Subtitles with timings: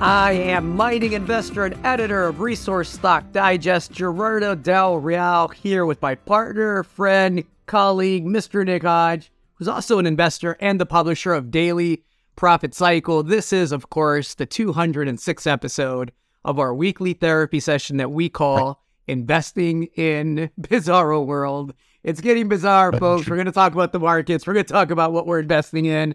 [0.00, 6.00] I am mining investor and editor of Resource Stock Digest, Gerardo Del Real, here with
[6.00, 8.64] my partner, friend, colleague, Mr.
[8.64, 12.04] Nick Hodge, who's also an investor and the publisher of Daily
[12.36, 13.24] Profit Cycle.
[13.24, 16.12] This is, of course, the 206th episode
[16.44, 21.74] of our weekly therapy session that we call Investing in Bizarro World.
[22.04, 23.28] It's getting bizarre, folks.
[23.28, 24.46] We're going to talk about the markets.
[24.46, 26.14] We're going to talk about what we're investing in.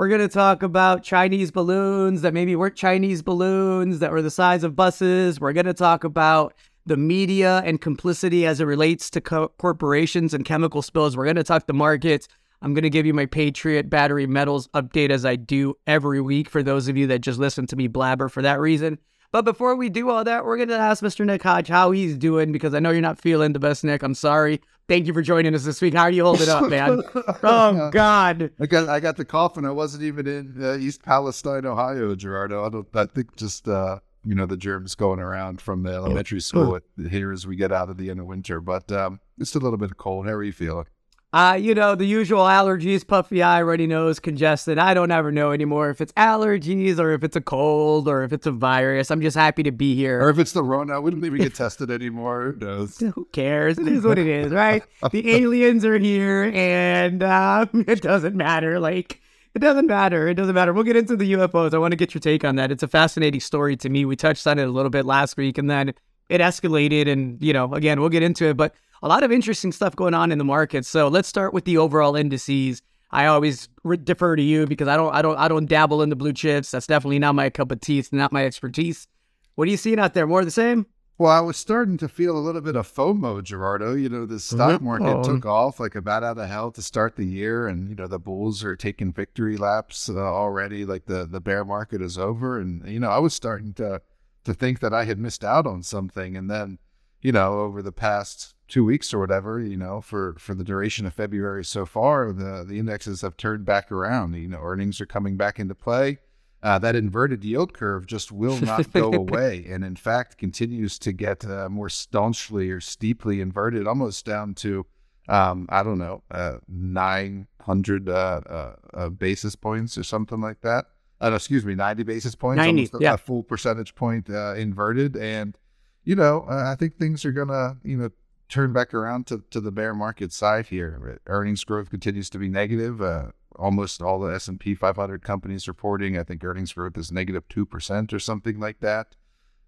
[0.00, 4.30] We're going to talk about Chinese balloons that maybe weren't Chinese balloons that were the
[4.30, 5.38] size of buses.
[5.38, 6.54] We're going to talk about
[6.86, 11.18] the media and complicity as it relates to co- corporations and chemical spills.
[11.18, 12.28] We're going to talk the markets.
[12.62, 16.48] I'm going to give you my Patriot battery metals update as I do every week
[16.48, 18.96] for those of you that just listen to me blabber for that reason.
[19.32, 21.26] But before we do all that, we're going to ask Mr.
[21.26, 24.02] Nick Hodge how he's doing because I know you're not feeling the best, Nick.
[24.02, 24.62] I'm sorry.
[24.90, 25.94] Thank you for joining us this week.
[25.94, 27.00] How are you holding up, man?
[27.44, 28.50] oh God!
[28.58, 32.16] I got I got the cough, and I wasn't even in uh, East Palestine, Ohio,
[32.16, 32.66] Gerardo.
[32.66, 32.88] I don't.
[32.92, 37.30] I think just uh, you know the germs going around from the elementary school here
[37.30, 38.60] as we get out of the end of winter.
[38.60, 40.26] But um, it's a little bit cold.
[40.26, 40.86] How are you feeling?
[41.32, 44.78] Uh, you know, the usual allergies, puffy eye, runny nose, congested.
[44.78, 48.32] I don't ever know anymore if it's allergies or if it's a cold or if
[48.32, 49.12] it's a virus.
[49.12, 50.20] I'm just happy to be here.
[50.20, 52.56] Or if it's the Rona, we don't even get tested anymore.
[52.58, 52.98] Who knows?
[53.14, 53.78] Who cares?
[53.78, 54.82] It is what it is, right?
[55.12, 58.80] the aliens are here and uh, it doesn't matter.
[58.80, 59.20] Like,
[59.54, 60.26] it doesn't matter.
[60.26, 60.72] It doesn't matter.
[60.72, 61.74] We'll get into the UFOs.
[61.74, 62.72] I want to get your take on that.
[62.72, 64.04] It's a fascinating story to me.
[64.04, 65.94] We touched on it a little bit last week and then
[66.30, 67.08] it escalated.
[67.08, 68.56] And, you know, again, we'll get into it.
[68.56, 70.86] But a lot of interesting stuff going on in the market.
[70.86, 72.80] So let's start with the overall indices.
[73.10, 76.10] I always re- defer to you because I don't, I don't, I don't dabble in
[76.10, 76.70] the blue chips.
[76.70, 77.98] That's definitely not my cup of tea.
[77.98, 79.08] It's not my expertise.
[79.56, 80.26] What are you seeing out there?
[80.26, 80.86] More of the same?
[81.20, 83.92] Well, I was starting to feel a little bit of FOMO, Gerardo.
[83.92, 85.22] You know, the stock market oh.
[85.22, 88.06] took off like a bat out of hell to start the year, and you know
[88.06, 90.86] the bulls are taking victory laps uh, already.
[90.86, 94.00] Like the the bear market is over, and you know I was starting to
[94.44, 96.78] to think that I had missed out on something, and then
[97.20, 101.04] you know over the past two weeks or whatever, you know, for, for the duration
[101.04, 104.34] of February so far, the, the indexes have turned back around.
[104.34, 106.18] You know, earnings are coming back into play.
[106.62, 111.10] Uh, that inverted yield curve just will not go away, and in fact continues to
[111.10, 114.86] get uh, more staunchly or steeply inverted, almost down to
[115.28, 120.60] um, I don't know, uh, nine hundred uh, uh, uh, basis points or something like
[120.62, 120.86] that.
[121.28, 123.14] No, excuse me, ninety basis points, 90, yeah.
[123.14, 125.58] a full percentage point inverted, and
[126.04, 128.10] you know, I think things are gonna, you know,
[128.50, 131.20] turn back around to, to the bear market side here.
[131.26, 133.00] Earnings growth continues to be negative.
[133.00, 138.12] Uh, almost all the S&P 500 companies reporting, I think earnings growth is negative 2%
[138.12, 139.14] or something like that.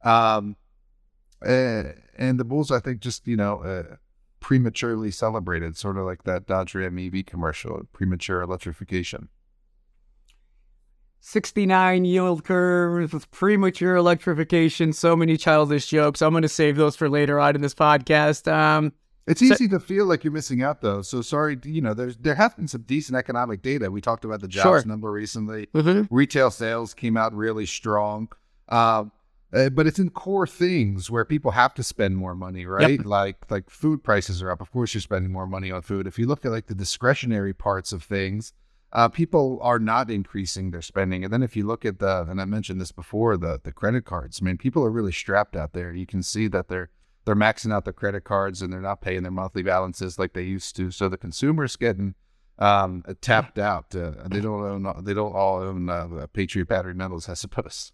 [0.05, 0.57] Um,
[1.45, 3.97] uh, and the Bulls, I think, just, you know, uh,
[4.41, 9.29] prematurely celebrated, sort of like that Dodge Ram EV commercial, premature electrification.
[11.25, 14.93] 69 yield curves premature electrification.
[14.93, 16.21] So many childish jokes.
[16.21, 18.53] I'm going to save those for later on in this podcast.
[18.53, 18.93] Um,
[19.29, 21.01] it's easy so, to feel like you're missing out, though.
[21.01, 23.89] So sorry, you know, there's there have been some decent economic data.
[23.89, 24.85] We talked about the jobs sure.
[24.85, 25.69] number recently.
[25.73, 26.13] Mm-hmm.
[26.13, 28.29] Retail sales came out really strong,
[28.69, 29.13] um,
[29.53, 32.99] uh, but it's in core things where people have to spend more money, right?
[32.99, 33.07] Yep.
[33.07, 34.61] Like like food prices are up.
[34.61, 36.09] Of course, you're spending more money on food.
[36.09, 38.53] If you look at like the discretionary parts of things,
[38.93, 41.25] uh, people are not increasing their spending.
[41.25, 44.05] And then if you look at the, and I mentioned this before, the the credit
[44.05, 44.41] cards.
[44.41, 45.93] I mean, people are really strapped out there.
[45.93, 46.91] You can see that they're
[47.25, 50.43] they're maxing out their credit cards and they're not paying their monthly balances like they
[50.43, 50.91] used to.
[50.91, 52.15] So the consumer's getting
[52.59, 53.95] um, tapped out.
[53.95, 57.93] Uh, they don't own they don't all own uh, Patriot battery metals, I suppose.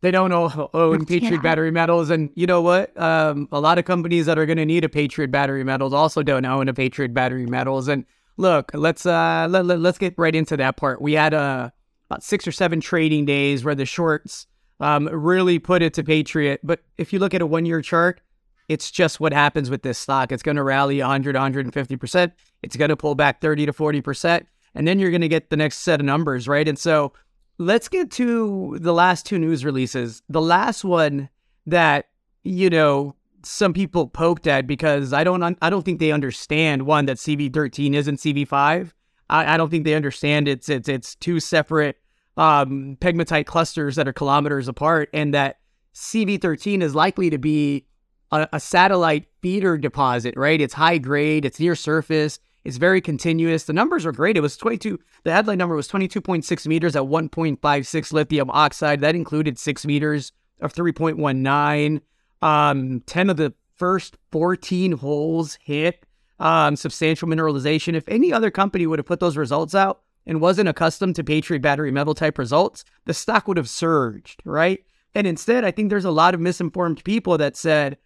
[0.00, 1.42] They don't all own Patriot yeah.
[1.42, 2.98] battery metals, and you know what?
[3.00, 6.24] Um, a lot of companies that are going to need a Patriot battery metals also
[6.24, 8.04] don't own a Patriot battery metals, and
[8.36, 11.00] look, let's uh let, let, us get right into that part.
[11.00, 11.70] We had uh
[12.10, 14.46] about six or seven trading days where the shorts
[14.80, 16.60] um really put it to Patriot.
[16.62, 18.20] But if you look at a one year chart,
[18.68, 20.32] it's just what happens with this stock.
[20.32, 22.32] It's going to rally 100, 150%.
[22.62, 24.46] It's going to pull back 30 to 40%.
[24.74, 26.66] And then you're going to get the next set of numbers, right?
[26.66, 27.12] And so
[27.58, 30.22] let's get to the last two news releases.
[30.28, 31.28] The last one
[31.66, 32.08] that,
[32.44, 37.06] you know, some people poked at because I don't I don't think they understand one
[37.06, 38.92] that CV13 isn't CV5.
[39.30, 41.96] I, I don't think they understand it's it's it's two separate
[42.36, 45.58] um, pegmatite clusters that are kilometers apart, and that
[45.94, 47.86] CV13 is likely to be
[48.30, 50.34] a, a satellite feeder deposit.
[50.36, 50.60] Right?
[50.60, 51.44] It's high grade.
[51.44, 52.38] It's near surface.
[52.64, 53.64] It's very continuous.
[53.64, 54.36] The numbers are great.
[54.36, 54.98] It was 22.
[55.24, 59.00] The headline number was 22.6 meters at 1.56 lithium oxide.
[59.00, 60.30] That included six meters
[60.60, 62.00] of 3.19.
[62.42, 66.04] Um, 10 of the first 14 holes hit
[66.38, 67.94] um, substantial mineralization.
[67.94, 71.62] If any other company would have put those results out, and wasn't accustomed to Patriot
[71.62, 74.84] battery metal type results, the stock would have surged, right?
[75.14, 77.98] And instead, I think there's a lot of misinformed people that said,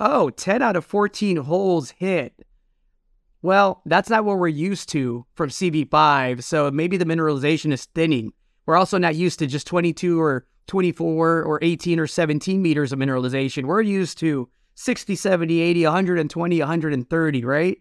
[0.00, 2.46] oh, 10 out of 14 holes hit.
[3.42, 6.42] Well, that's not what we're used to from CV5.
[6.42, 8.32] So maybe the mineralization is thinning.
[8.64, 12.98] We're also not used to just 22 or 24 or 18 or 17 meters of
[12.98, 13.64] mineralization.
[13.64, 17.78] We're used to 60, 70, 80, 120, 130, right?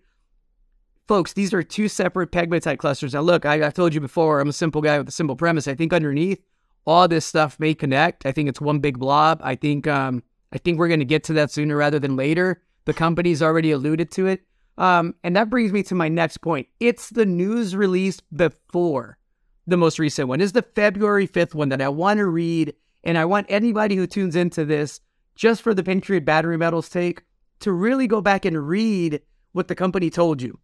[1.08, 3.14] Folks, these are two separate pegmatite clusters.
[3.14, 5.68] Now, look, I, have told you before, I'm a simple guy with a simple premise.
[5.68, 6.42] I think underneath
[6.86, 8.26] all this stuff may connect.
[8.26, 9.42] I think it's one big blob.
[9.44, 12.62] I think um, I think we're going to get to that sooner rather than later.
[12.86, 14.42] The company's already alluded to it.
[14.78, 16.68] Um, and that brings me to my next point.
[16.80, 19.18] It's the news release before
[19.68, 20.42] the most recent one.
[20.42, 22.74] Is the February 5th one that I want to read.
[23.04, 25.02] And I want anybody who tunes into this
[25.36, 27.24] just for the Patriot battery metals take
[27.60, 29.22] to really go back and read
[29.52, 30.60] what the company told you.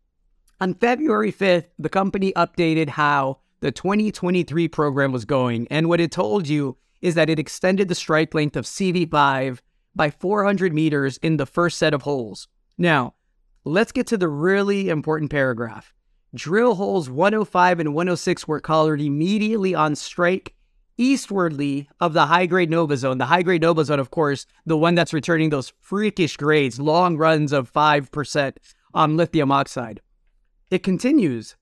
[0.61, 5.67] On February 5th, the company updated how the 2023 program was going.
[5.69, 9.59] And what it told you is that it extended the strike length of CV5
[9.95, 12.47] by 400 meters in the first set of holes.
[12.77, 13.15] Now,
[13.63, 15.93] let's get to the really important paragraph.
[16.33, 20.55] Drill holes 105 and 106 were collared immediately on strike
[20.97, 23.17] eastwardly of the high grade Nova Zone.
[23.17, 27.17] The high grade Nova Zone, of course, the one that's returning those freakish grades, long
[27.17, 28.57] runs of 5%
[28.93, 30.01] on lithium oxide.
[30.69, 31.55] It continues.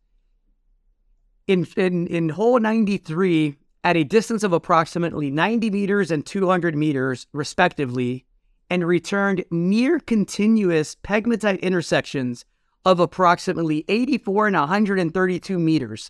[1.45, 7.27] In, in, in hole 93, at a distance of approximately 90 meters and 200 meters,
[7.31, 8.25] respectively,
[8.69, 12.43] and returned near continuous pegmatite intersections
[12.87, 16.09] of approximately 84 and 132 meters.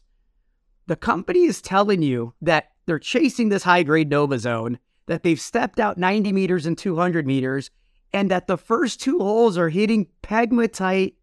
[0.85, 4.77] The company is telling you that they're chasing this high grade Nova zone,
[5.07, 7.71] that they've stepped out 90 meters and 200 meters,
[8.13, 11.15] and that the first two holes are hitting pegmatite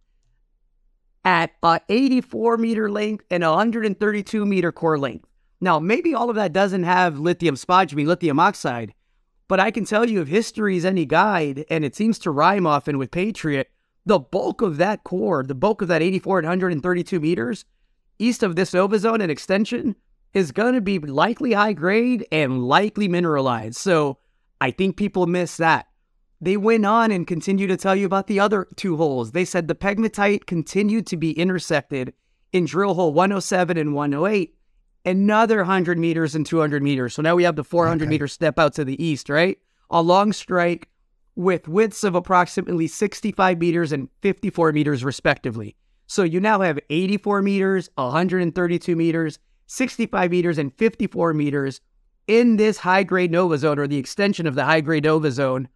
[1.24, 5.28] at a 84 meter length and 132 meter core length.
[5.60, 8.92] Now, maybe all of that doesn't have lithium spodumene, lithium oxide,
[9.46, 12.66] but I can tell you if history is any guide, and it seems to rhyme
[12.66, 13.70] often with Patriot,
[14.06, 17.64] the bulk of that core, the bulk of that 84 and 132 meters
[18.18, 19.96] east of this Nova Zone and extension
[20.32, 23.76] is going to be likely high grade and likely mineralized.
[23.76, 24.18] So
[24.60, 25.86] I think people miss that.
[26.40, 29.32] They went on and continued to tell you about the other two holes.
[29.32, 32.12] They said the pegmatite continued to be intersected
[32.52, 34.54] in drill hole 107 and 108,
[35.06, 37.14] another 100 meters and 200 meters.
[37.14, 38.10] So now we have the 400 okay.
[38.10, 39.58] meter step out to the east, right?
[39.90, 40.88] A long strike
[41.36, 45.76] with widths of approximately 65 meters and 54 meters, respectively.
[46.06, 51.80] So you now have 84 meters, 132 meters, 65 meters, and 54 meters
[52.26, 55.68] in this high grade Nova zone or the extension of the high grade Nova zone.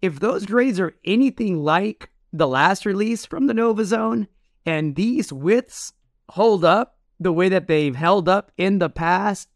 [0.00, 4.28] If those grades are anything like the last release from the Nova zone
[4.66, 5.92] and these widths
[6.30, 9.48] hold up the way that they've held up in the past,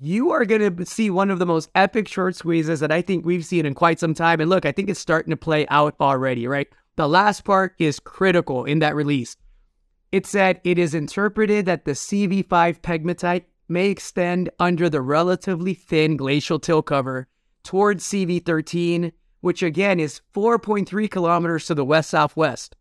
[0.00, 3.24] you are going to see one of the most epic short squeezes that I think
[3.24, 4.40] we've seen in quite some time.
[4.40, 6.68] And look, I think it's starting to play out already, right?
[6.96, 9.36] The last part is critical in that release.
[10.10, 12.46] It said it is interpreted that the CV5
[12.80, 17.28] pegmatite may extend under the relatively thin glacial till cover
[17.62, 22.76] towards CV13, which again is 4.3 kilometers to the west southwest,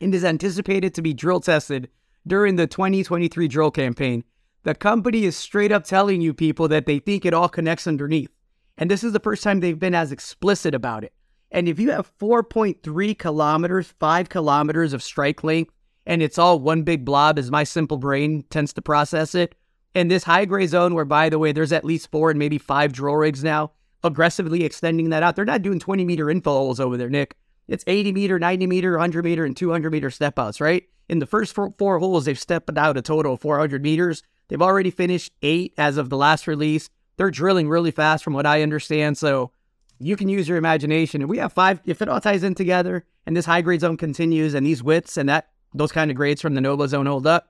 [0.00, 1.88] and is anticipated to be drill tested
[2.26, 4.22] during the 2023 drill campaign.
[4.64, 8.30] The company is straight up telling you people that they think it all connects underneath.
[8.78, 11.12] And this is the first time they've been as explicit about it.
[11.50, 15.72] And if you have 4.3 kilometers, five kilometers of strike length,
[16.06, 19.54] and it's all one big blob as my simple brain tends to process it.
[19.94, 22.56] And this high grade zone, where by the way, there's at least four and maybe
[22.56, 25.36] five drill rigs now, aggressively extending that out.
[25.36, 27.36] They're not doing 20 meter infill holes over there, Nick.
[27.68, 30.84] It's 80 meter, 90 meter, 100 meter, and 200 meter step outs, right?
[31.08, 34.22] In the first four, four holes, they've stepped out a total of 400 meters.
[34.48, 36.90] They've already finished eight as of the last release.
[37.16, 39.18] They're drilling really fast, from what I understand.
[39.18, 39.52] So
[39.98, 41.22] you can use your imagination.
[41.22, 43.96] And we have five, if it all ties in together and this high grade zone
[43.96, 47.26] continues and these widths and that those kind of grades from the Nova Zone hold
[47.26, 47.48] up,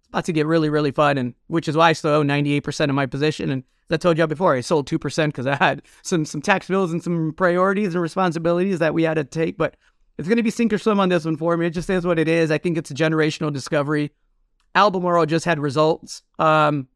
[0.00, 1.18] it's about to get really, really fun.
[1.18, 3.50] And which is why I still own 98% of my position.
[3.50, 6.68] And as I told you before, I sold 2% because I had some some tax
[6.68, 9.58] bills and some priorities and responsibilities that we had to take.
[9.58, 9.76] But
[10.18, 11.66] it's going to be sink or swim on this one for me.
[11.66, 12.50] It just is what it is.
[12.50, 14.10] I think it's a generational discovery.
[14.78, 16.22] Albemarle just had results.
[16.38, 16.86] Um,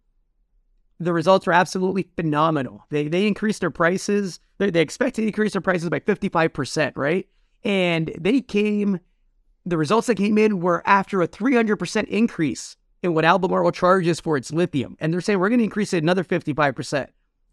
[1.01, 2.85] the results were absolutely phenomenal.
[2.91, 4.39] They they increased their prices.
[4.59, 7.27] They, they expect to increase their prices by 55%, right?
[7.65, 9.01] And they came
[9.67, 14.37] the results that came in were after a 300% increase in what Albemarle charges for
[14.37, 14.97] its lithium.
[15.01, 17.09] And they're saying we're going to increase it another 55%.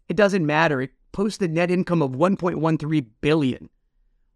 [0.08, 0.80] It doesn't matter.
[0.80, 3.68] It posted net income of 1.13 billion.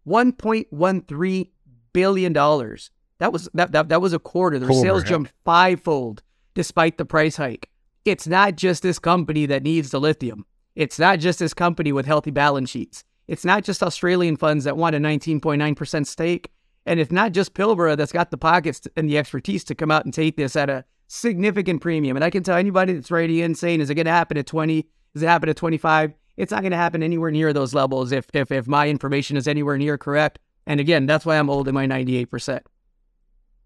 [0.07, 1.49] 1.13
[1.93, 2.91] billion dollars.
[3.19, 4.59] That was that, that that was a quarter.
[4.59, 6.21] Their sales jumped fivefold
[6.53, 7.69] despite the price hike.
[8.03, 10.45] It's not just this company that needs the lithium.
[10.75, 13.03] It's not just this company with healthy balance sheets.
[13.27, 16.51] It's not just Australian funds that want a 19.9% stake.
[16.85, 20.05] And it's not just Pilbara that's got the pockets and the expertise to come out
[20.05, 22.15] and take this at a significant premium.
[22.15, 24.45] And I can tell anybody that's writing in saying, is it going to happen at
[24.45, 24.87] 20?
[25.15, 26.13] Is it happen at 25?
[26.37, 29.47] It's not going to happen anywhere near those levels if, if, if my information is
[29.47, 30.37] anywhere near correct.
[30.67, 32.59] And again, that's why I'm holding my 98%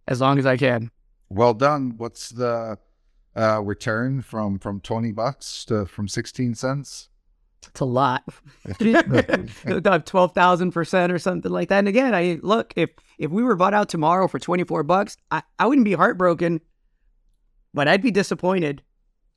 [0.10, 0.92] as long as I can.
[1.30, 1.94] Well done.
[1.96, 2.78] What's the
[3.36, 7.08] uh, return from from 20 bucks to from 16 cents?
[7.68, 8.24] It's a lot.
[10.06, 11.80] Twelve thousand percent or something like that.
[11.80, 15.18] And again, I look if if we were bought out tomorrow for twenty four bucks,
[15.30, 16.62] I, I wouldn't be heartbroken,
[17.74, 18.82] but I'd be disappointed.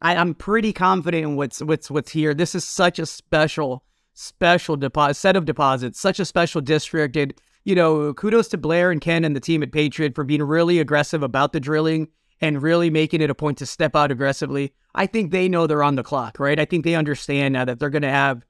[0.01, 2.33] I, I'm pretty confident in what's what's what's here.
[2.33, 7.17] This is such a special, special deposit set of deposits, such a special district.
[7.17, 10.43] And you know, kudos to Blair and Ken and the team at Patriot for being
[10.43, 12.09] really aggressive about the drilling
[12.41, 14.73] and really making it a point to step out aggressively.
[14.95, 16.59] I think they know they're on the clock, right?
[16.59, 18.45] I think they understand now that they're going to have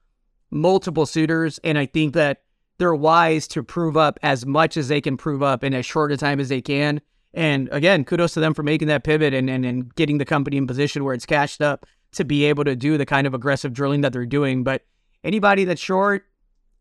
[0.50, 2.42] multiple suitors, and I think that
[2.78, 6.10] they're wise to prove up as much as they can prove up in as short
[6.10, 7.00] a time as they can.
[7.34, 10.56] And again, kudos to them for making that pivot and, and, and getting the company
[10.56, 13.72] in position where it's cashed up to be able to do the kind of aggressive
[13.72, 14.64] drilling that they're doing.
[14.64, 14.82] But
[15.24, 16.26] anybody that's short,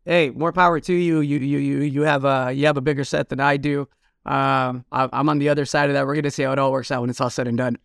[0.04, 1.20] hey, more power to you.
[1.20, 3.88] You you you you have a you have a bigger set than I do.
[4.24, 6.06] Um, I, am on the other side of that.
[6.06, 7.78] We're going to see how it all works out when it's all said and done.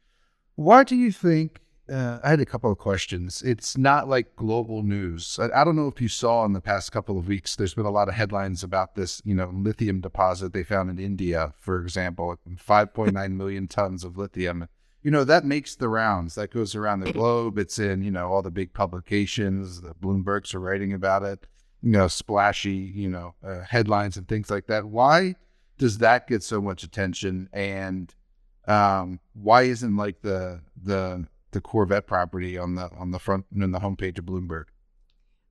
[0.56, 1.62] Why do you think?
[1.92, 3.42] Uh, I had a couple of questions.
[3.42, 5.40] It's not like global news.
[5.42, 7.56] I, I, don't know if you saw in the past couple of weeks.
[7.56, 11.00] There's been a lot of headlines about this, you know, lithium deposit they found in
[11.00, 14.68] India, for example, 5.9 million tons of lithium.
[15.02, 16.36] You know that makes the rounds.
[16.36, 17.58] That goes around the globe.
[17.58, 19.80] It's in you know all the big publications.
[19.80, 21.48] The Bloomberg's are writing about it.
[21.82, 24.86] You know, splashy, you know, uh, headlines and things like that.
[24.86, 25.36] Why?
[25.78, 27.50] does that get so much attention?
[27.54, 28.14] And
[28.68, 33.72] um, why isn't like the the the Corvette property on the on the front in
[33.72, 34.66] the homepage of Bloomberg?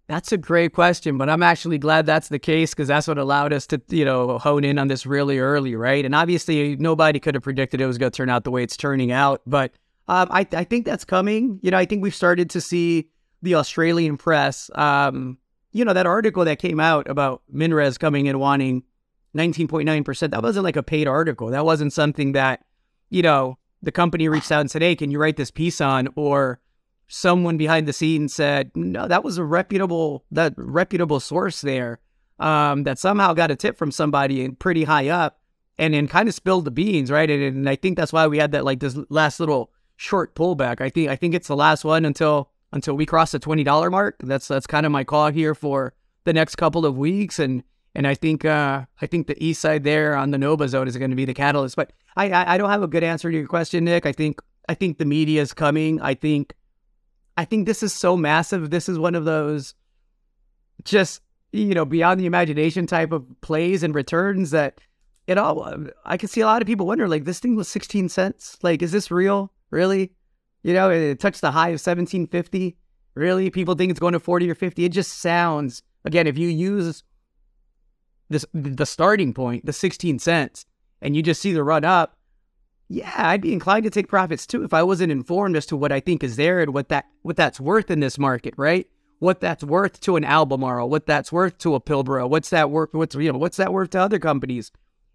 [0.09, 3.53] That's a great question, but I'm actually glad that's the case because that's what allowed
[3.53, 6.05] us to, you know, hone in on this really early, right?
[6.05, 8.77] And obviously, nobody could have predicted it was going to turn out the way it's
[8.77, 9.73] turning out, but
[10.07, 11.59] um, I, I think that's coming.
[11.61, 13.09] You know, I think we've started to see
[13.43, 15.39] the Australian press, um,
[15.77, 18.83] you know, that article that came out about Minres coming and wanting
[19.37, 20.31] 19.9%.
[20.31, 21.49] That wasn't like a paid article.
[21.49, 22.65] That wasn't something that,
[23.11, 26.09] you know, the company reached out and said, hey, can you write this piece on?
[26.17, 26.61] Or
[27.09, 32.01] someone behind the scenes said, no, that was a reputable, that reputable source there
[32.39, 35.41] um, that somehow got a tip from somebody and pretty high up
[35.79, 37.29] and then kind of spilled the beans, right?
[37.29, 40.81] And, and I think that's why we had that like this last little short pullback.
[40.81, 43.91] I think I think it's the last one until until we cross the twenty dollar
[43.91, 44.17] mark.
[44.21, 45.93] That's that's kind of my call here for
[46.25, 47.41] the next couple of weeks.
[47.41, 47.65] And
[47.97, 50.97] and I think uh, I think the east side there on the Nova zone is
[50.97, 51.77] going to be the catalyst.
[51.77, 54.07] But I, I, don't have a good answer to your question, Nick.
[54.07, 56.01] I think I think the media is coming.
[56.01, 56.55] I think
[57.37, 58.71] I think this is so massive.
[58.71, 59.75] This is one of those
[60.85, 64.79] just you know beyond the imagination type of plays and returns that
[65.27, 65.67] it all.
[66.05, 68.59] I can see a lot of people wonder like this thing was 16 cents.
[68.63, 69.53] Like, is this real?
[69.71, 70.13] Really?
[70.67, 72.77] You know, it, touched the high of 1750.
[73.15, 73.51] Really?
[73.51, 74.85] People think it's going to 40 or 50.
[74.85, 77.05] It just sounds again if you use
[78.29, 80.67] this the starting point, the 16 cents,
[81.01, 82.19] and you just see the run up,
[82.89, 85.93] yeah, I'd be inclined to take profits too if I wasn't informed as to what
[85.93, 88.89] I think is there and what that what that's worth in this market, right?
[89.21, 92.93] What that's worth to an Albemarle, what that's worth to a Pilbara, what's that worth?
[92.93, 94.73] What's you know what's that worth to other companies?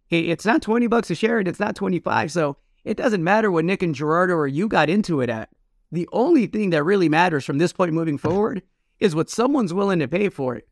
[0.09, 3.65] It's not 20 bucks a share and it's not 25, so it doesn't matter what
[3.65, 5.49] Nick and Gerardo or you got into it at.
[5.91, 8.61] The only thing that really matters from this point moving forward
[8.99, 10.67] is what someone's willing to pay for it.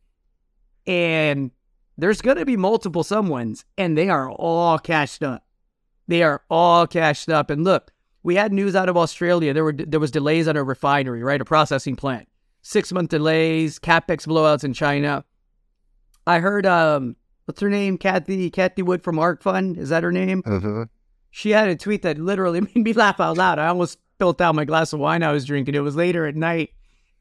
[0.86, 1.50] And
[1.98, 5.44] there's going to be multiple someones, and they are all cashed up.
[6.08, 7.50] They are all cashed up.
[7.50, 9.52] And look, we had news out of Australia.
[9.52, 12.28] There were there was delays on a refinery, right, a processing plant.
[12.62, 15.24] Six month delays, capex blowouts in China.
[16.26, 17.98] I heard um, what's her name?
[17.98, 19.78] Cathie Cathie Wood from Ark Fund.
[19.78, 20.42] Is that her name?
[20.44, 20.86] Uh-huh.
[21.30, 23.58] She had a tweet that literally made me laugh out loud.
[23.58, 25.74] I almost spilled out my glass of wine I was drinking.
[25.74, 26.70] It was later at night.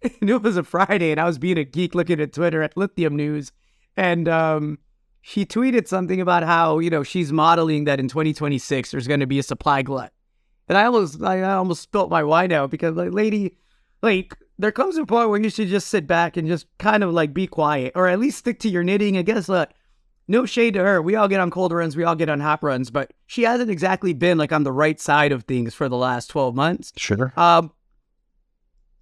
[0.21, 2.77] And it was a Friday, and I was being a geek looking at Twitter at
[2.77, 3.51] Lithium News
[3.99, 4.79] and um,
[5.21, 9.27] she tweeted something about how you know she's modeling that in 2026 there's going to
[9.27, 10.13] be a supply glut,
[10.69, 13.57] and I almost I almost spilt my wine out because like lady,
[14.01, 17.11] like there comes a point where you should just sit back and just kind of
[17.11, 19.17] like be quiet or at least stick to your knitting.
[19.17, 19.73] And guess what?
[20.29, 21.01] No shade to her.
[21.01, 23.71] We all get on cold runs, we all get on hot runs, but she hasn't
[23.71, 26.93] exactly been like on the right side of things for the last 12 months.
[26.95, 27.33] Sure.
[27.35, 27.71] Um,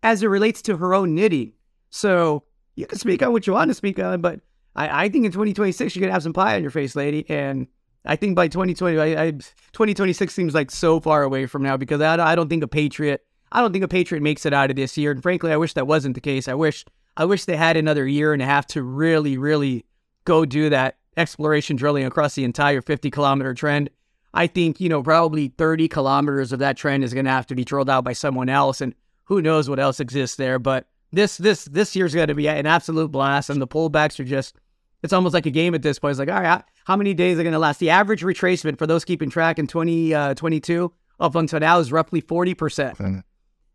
[0.01, 1.51] as it relates to her own knitting.
[1.89, 2.43] So
[2.75, 4.39] you can speak on what you want to speak on, but
[4.73, 7.29] I, I think in 2026 you're gonna have some pie on your face, lady.
[7.29, 7.67] And
[8.05, 11.99] I think by 2020, I, I 2026 seems like so far away from now because
[11.99, 14.77] I, I don't think a Patriot, I don't think a Patriot makes it out of
[14.77, 15.11] this year.
[15.11, 16.47] And frankly, I wish that wasn't the case.
[16.47, 16.85] I wish,
[17.17, 19.83] I wish they had another year and a half to really, really
[20.23, 23.89] go do that exploration drilling across the entire 50 kilometer trend.
[24.33, 27.55] I think, you know, probably 30 kilometers of that trend is going to have to
[27.55, 28.81] be drilled out by someone else.
[28.81, 28.93] And
[29.25, 30.59] who knows what else exists there.
[30.59, 33.49] But this, this, this year's going to be an absolute blast.
[33.49, 34.55] And the pullbacks are just,
[35.01, 36.11] it's almost like a game at this point.
[36.11, 37.79] It's like, all right, how many days are going to last?
[37.79, 42.21] The average retracement for those keeping track in 2022 uh, up until now is roughly
[42.21, 42.95] 40%.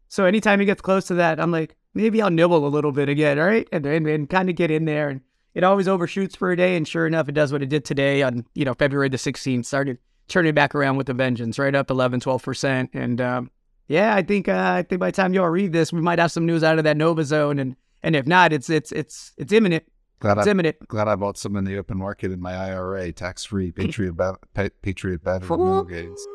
[0.08, 3.08] So anytime he gets close to that, I'm like, maybe I'll nibble a little bit
[3.08, 3.66] again, all right?
[3.72, 5.08] And, and, and kind of get in there.
[5.08, 5.22] And
[5.54, 6.76] it always overshoots for a day.
[6.76, 9.64] And sure enough, it does what it did today on, you know, February the 16th,
[9.64, 12.88] started turning back around with a vengeance, right up 11, 12%.
[12.94, 13.50] And um,
[13.88, 16.32] yeah, I think uh, I think by the time y'all read this, we might have
[16.32, 17.58] some news out of that Nova Zone.
[17.58, 19.84] And and if not, it's it's it's it's imminent.
[20.20, 20.88] Glad it's I, imminent.
[20.88, 24.38] Glad I bought some in the open market in my IRA, tax free Patriot ba-
[24.82, 26.26] Patriot battery mill gains.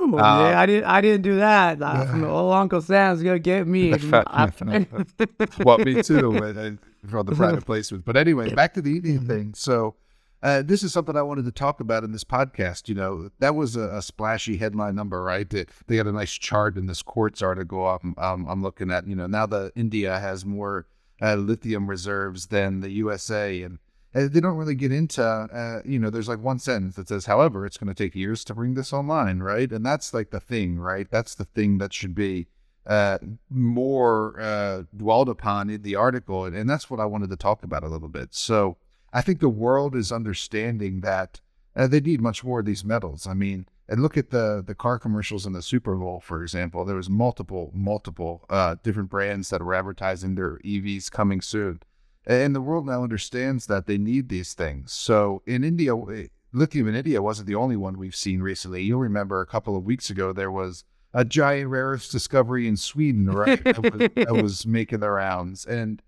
[0.00, 0.84] Uh, yeah, I didn't.
[0.84, 1.78] I didn't do that.
[1.90, 3.90] Uh, old Uncle Sam's gonna get me.
[5.64, 6.78] well, me too.
[7.08, 8.04] For the private placement.
[8.04, 9.54] But anyway, back to the Indian thing.
[9.54, 9.96] So,
[10.42, 12.88] uh, this is something I wanted to talk about in this podcast.
[12.88, 15.48] You know, that was a, a splashy headline number, right?
[15.48, 17.86] They, they got a nice chart in this Quartz article.
[17.86, 19.06] I'm, I'm, I'm looking at.
[19.06, 20.86] You know, now that India has more
[21.20, 23.78] uh, lithium reserves than the USA, and
[24.14, 25.22] uh, they don't really get into.
[25.22, 28.42] Uh, you know, there's like one sentence that says, "However, it's going to take years
[28.44, 29.70] to bring this online," right?
[29.70, 31.10] And that's like the thing, right?
[31.10, 32.46] That's the thing that should be
[32.86, 33.18] uh,
[33.50, 37.62] more uh, dwelled upon in the article, and, and that's what I wanted to talk
[37.62, 38.34] about a little bit.
[38.34, 38.78] So
[39.12, 41.40] I think the world is understanding that
[41.76, 43.26] uh, they need much more of these metals.
[43.26, 46.84] I mean, and look at the the car commercials in the Super Bowl, for example.
[46.84, 51.80] There was multiple, multiple uh, different brands that were advertising their EVs coming soon,
[52.24, 54.92] and the world now understands that they need these things.
[54.92, 58.82] So in India, eh, lithium in India wasn't the only one we've seen recently.
[58.82, 62.76] You'll remember a couple of weeks ago there was a giant rare earths discovery in
[62.76, 63.62] Sweden, right?
[63.64, 66.02] that, was, was making the rounds, and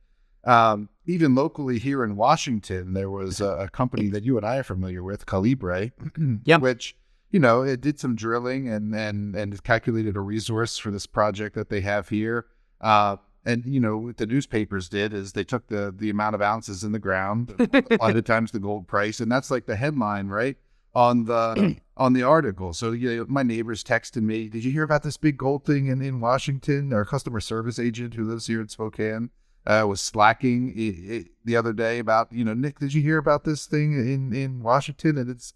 [0.45, 4.59] um, even locally here in Washington, there was a, a, company that you and I
[4.59, 5.93] are familiar with, Calibre,
[6.45, 6.61] yep.
[6.61, 6.97] which
[7.31, 11.55] you know it did some drilling and and and calculated a resource for this project
[11.55, 12.47] that they have here.
[12.81, 16.43] Uh, and you know what the newspapers did is they took the the amount of
[16.43, 19.77] ounces in the ground, a lot of times the gold price, and that's like the
[19.77, 20.57] headline, right?
[20.95, 22.72] On the on the article.
[22.72, 25.87] So you know, my neighbors texted me, "Did you hear about this big gold thing
[25.87, 29.31] in, in Washington?" Our customer service agent who lives here in Spokane
[29.66, 33.18] uh, was slacking it, it, the other day about you know Nick, did you hear
[33.18, 35.18] about this thing in in Washington?
[35.18, 35.55] And it's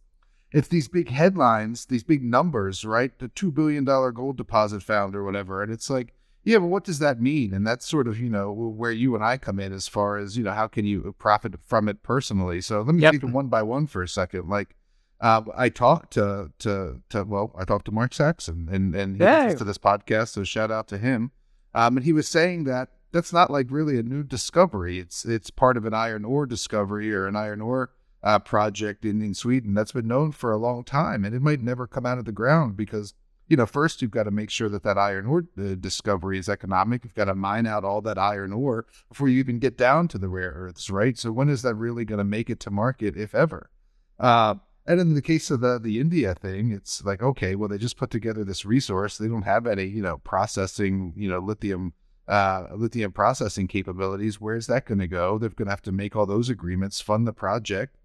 [0.53, 3.19] it's these big headlines, these big numbers, right?
[3.19, 6.13] The two billion dollar gold deposit found or whatever, and it's like.
[6.49, 7.53] Yeah, but what does that mean?
[7.53, 10.39] And that's sort of, you know, where you and I come in as far as,
[10.39, 12.61] you know, how can you profit from it personally?
[12.61, 13.11] So let me yep.
[13.11, 14.49] take them one by one for a second.
[14.49, 14.77] Like,
[15.21, 19.25] uh, I talked to, to, to, well, I talked to Mark Saxon and, and he
[19.25, 19.45] hey.
[19.45, 20.29] listens to this podcast.
[20.29, 21.31] So shout out to him.
[21.75, 24.99] Um, and he was saying that that's not like really a new discovery.
[24.99, 27.91] It's it's part of an iron ore discovery or an iron ore
[28.23, 31.63] uh, project in, in Sweden that's been known for a long time, and it might
[31.63, 33.15] never come out of the ground because
[33.49, 36.49] you know first you've got to make sure that that iron ore uh, discovery is
[36.49, 37.05] economic.
[37.05, 40.19] You've got to mine out all that iron ore before you even get down to
[40.19, 41.17] the rare earths, right?
[41.17, 43.71] So when is that really going to make it to market, if ever?
[44.19, 47.79] Uh, and in the case of the the India thing, it's like okay, well they
[47.79, 49.19] just put together this resource.
[49.19, 51.93] They don't have any you know processing you know lithium
[52.29, 54.41] uh, lithium processing capabilities.
[54.41, 55.39] Where's that going to go?
[55.39, 57.97] They're going to have to make all those agreements, fund the project.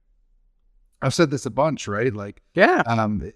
[1.02, 2.14] I've said this a bunch, right?
[2.14, 2.84] Like, yeah.
[2.86, 3.32] Um,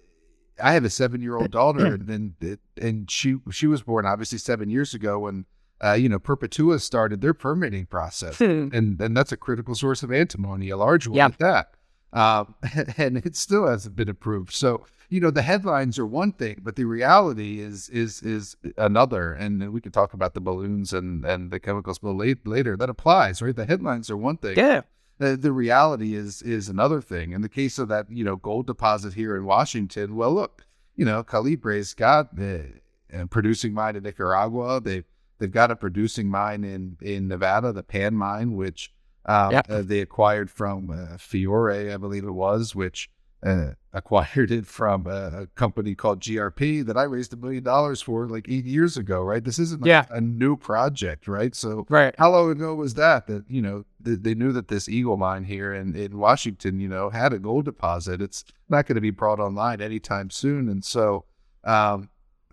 [0.62, 5.18] I have a seven-year-old daughter, and and she she was born obviously seven years ago
[5.18, 5.46] when
[5.84, 10.12] uh, you know Perpetua started their permitting process, and and that's a critical source of
[10.12, 11.26] antimony, a large one yeah.
[11.26, 11.70] at that.
[12.12, 12.54] Um,
[12.96, 14.52] and it still hasn't been approved.
[14.52, 19.32] So you know the headlines are one thing, but the reality is is is another.
[19.32, 22.76] And we could talk about the balloons and and the chemicals later.
[22.76, 23.54] That applies, right?
[23.54, 24.56] The headlines are one thing.
[24.56, 24.82] Yeah.
[25.18, 27.32] The, the reality is is another thing.
[27.32, 31.04] In the case of that, you know, gold deposit here in Washington, well, look, you
[31.04, 34.80] know, Calibre's got a producing mine in Nicaragua.
[34.80, 35.04] They've
[35.38, 38.92] they've got a producing mine in in Nevada, the Pan mine, which
[39.26, 39.66] um, yep.
[39.68, 43.10] uh, they acquired from uh, Fiore, I believe it was, which
[43.44, 48.00] uh, acquired it from a, a, company called GRP that I raised a million dollars
[48.00, 49.44] for like eight years ago, right?
[49.44, 50.06] This isn't like yeah.
[50.10, 51.54] a new project, right?
[51.54, 52.14] So, right.
[52.18, 53.26] how long ago was that?
[53.26, 56.88] That you know th- they knew that this Eagle mine here in in Washington, you
[56.88, 58.22] know, had a gold deposit.
[58.22, 61.24] It's not going to be brought online anytime soon, and so
[61.66, 62.08] um,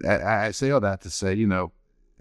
[0.08, 1.72] I, I, say all that to say, you know,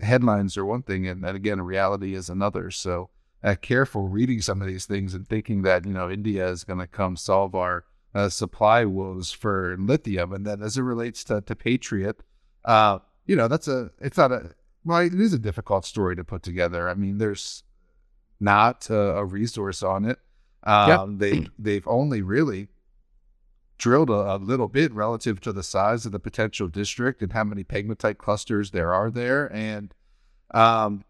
[0.01, 2.71] headlines are one thing, and, and again, reality is another.
[2.71, 3.11] So,
[3.45, 6.79] uh, careful reading some of these things and thinking that you know India is going
[6.79, 10.33] to come solve our uh, supply woes for lithium.
[10.33, 12.23] And then as it relates to, to Patriot,
[12.65, 14.51] uh, you know, that's a, it's not a,
[14.85, 16.89] well, it is a difficult story to put together.
[16.89, 17.63] I mean, there's
[18.41, 20.19] not a, a resource on it.
[20.65, 21.19] Um, yep.
[21.19, 22.69] They, they've only really
[23.79, 27.43] drilled a, a, little bit relative to the size of the potential district and how
[27.43, 29.53] many pegmatite clusters there are there.
[29.53, 29.93] And,
[30.53, 31.05] um,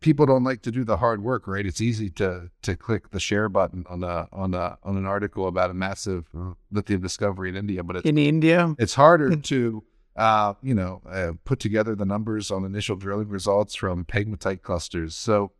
[0.00, 1.64] people don't like to do the hard work, right?
[1.66, 5.48] It's easy to to click the share button on a on a on an article
[5.48, 9.84] about a massive uh, lithium discovery in India, but in India, it's harder to
[10.16, 15.14] uh, you know uh, put together the numbers on initial drilling results from pegmatite clusters.
[15.14, 15.52] So.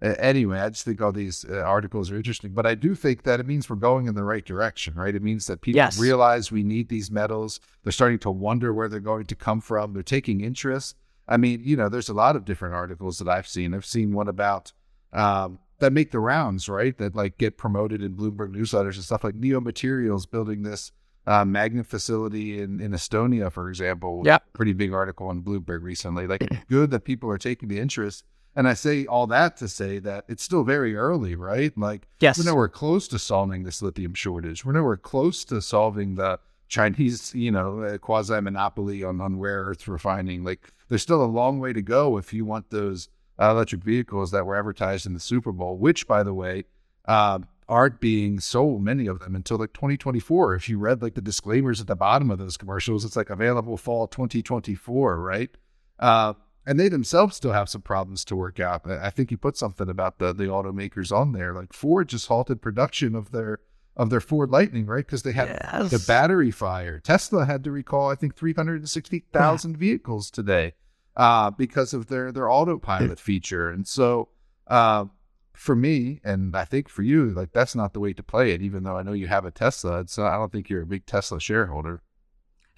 [0.00, 3.40] anyway, I just think all these uh, articles are interesting, but I do think that
[3.40, 5.12] it means we're going in the right direction, right?
[5.12, 5.98] It means that people yes.
[5.98, 7.58] realize we need these metals.
[7.82, 9.94] They're starting to wonder where they're going to come from.
[9.94, 10.94] They're taking interest
[11.28, 13.74] I mean, you know, there's a lot of different articles that I've seen.
[13.74, 14.72] I've seen one about
[15.12, 16.96] um, that make the rounds, right?
[16.98, 20.92] That like get promoted in Bloomberg newsletters and stuff like Neo Materials building this
[21.26, 24.22] uh, magnet facility in, in Estonia, for example.
[24.24, 24.38] Yeah.
[24.54, 26.26] Pretty big article on Bloomberg recently.
[26.26, 28.24] Like, good that people are taking the interest.
[28.56, 31.76] And I say all that to say that it's still very early, right?
[31.76, 32.38] Like, yes.
[32.38, 34.64] we're nowhere close to solving this lithium shortage.
[34.64, 39.86] We're nowhere close to solving the Chinese, you know, quasi monopoly on, on rare earth
[39.86, 40.44] refining.
[40.44, 44.30] Like, there's still a long way to go if you want those uh, electric vehicles
[44.32, 46.64] that were advertised in the Super Bowl, which, by the way,
[47.04, 50.54] uh, aren't being sold many of them until like 2024.
[50.54, 53.76] If you read like the disclaimers at the bottom of those commercials, it's like available
[53.76, 55.50] fall 2024, right?
[55.98, 56.34] Uh,
[56.66, 58.88] and they themselves still have some problems to work out.
[58.90, 61.54] I think you put something about the the automakers on there.
[61.54, 63.60] Like Ford just halted production of their
[63.98, 65.04] of their Ford Lightning, right?
[65.04, 65.90] Because they had yes.
[65.90, 67.00] the battery fire.
[67.00, 70.74] Tesla had to recall, I think, 360,000 vehicles today
[71.16, 73.68] uh, because of their their autopilot feature.
[73.68, 74.28] And so,
[74.68, 75.06] uh,
[75.52, 78.62] for me, and I think for you, like that's not the way to play it.
[78.62, 81.04] Even though I know you have a Tesla, so I don't think you're a big
[81.04, 82.00] Tesla shareholder.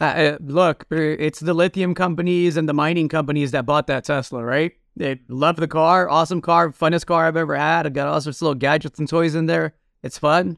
[0.00, 4.04] Uh, uh look, uh, it's the lithium companies and the mining companies that bought that
[4.04, 4.72] Tesla, right?
[4.96, 7.86] They love the car, awesome car, funnest car I've ever had.
[7.86, 9.74] I've got all sorts of little gadgets and toys in there.
[10.02, 10.56] It's fun.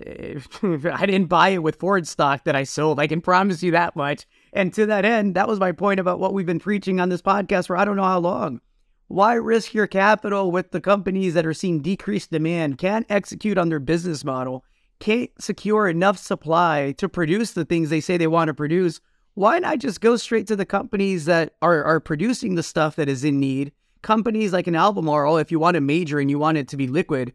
[0.00, 2.98] I didn't buy it with Ford stock that I sold.
[2.98, 4.26] I can promise you that much.
[4.52, 7.22] And to that end, that was my point about what we've been preaching on this
[7.22, 8.60] podcast for I don't know how long.
[9.08, 13.68] Why risk your capital with the companies that are seeing decreased demand, can't execute on
[13.68, 14.64] their business model,
[15.00, 19.00] can't secure enough supply to produce the things they say they want to produce?
[19.34, 23.08] Why not just go straight to the companies that are, are producing the stuff that
[23.08, 23.72] is in need?
[24.02, 26.86] Companies like an Albemarle, if you want to major and you want it to be
[26.86, 27.32] liquid,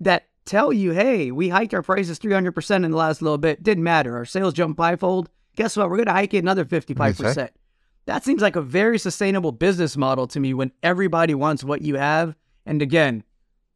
[0.00, 3.62] that tell you, hey, we hiked our prices 300% in the last little bit.
[3.62, 4.16] Didn't matter.
[4.16, 5.28] Our sales jumped fivefold.
[5.56, 5.90] Guess what?
[5.90, 7.50] We're going to hike it another 55%.
[8.06, 11.96] That seems like a very sustainable business model to me when everybody wants what you
[11.96, 12.36] have.
[12.64, 13.24] And again,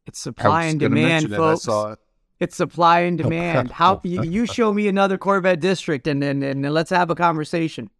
[0.06, 1.66] it's supply and demand, folks.
[1.66, 1.98] It.
[2.38, 3.70] It's supply and demand.
[3.70, 7.90] How you, you, show me another Corvette district and and, and, let's have a conversation.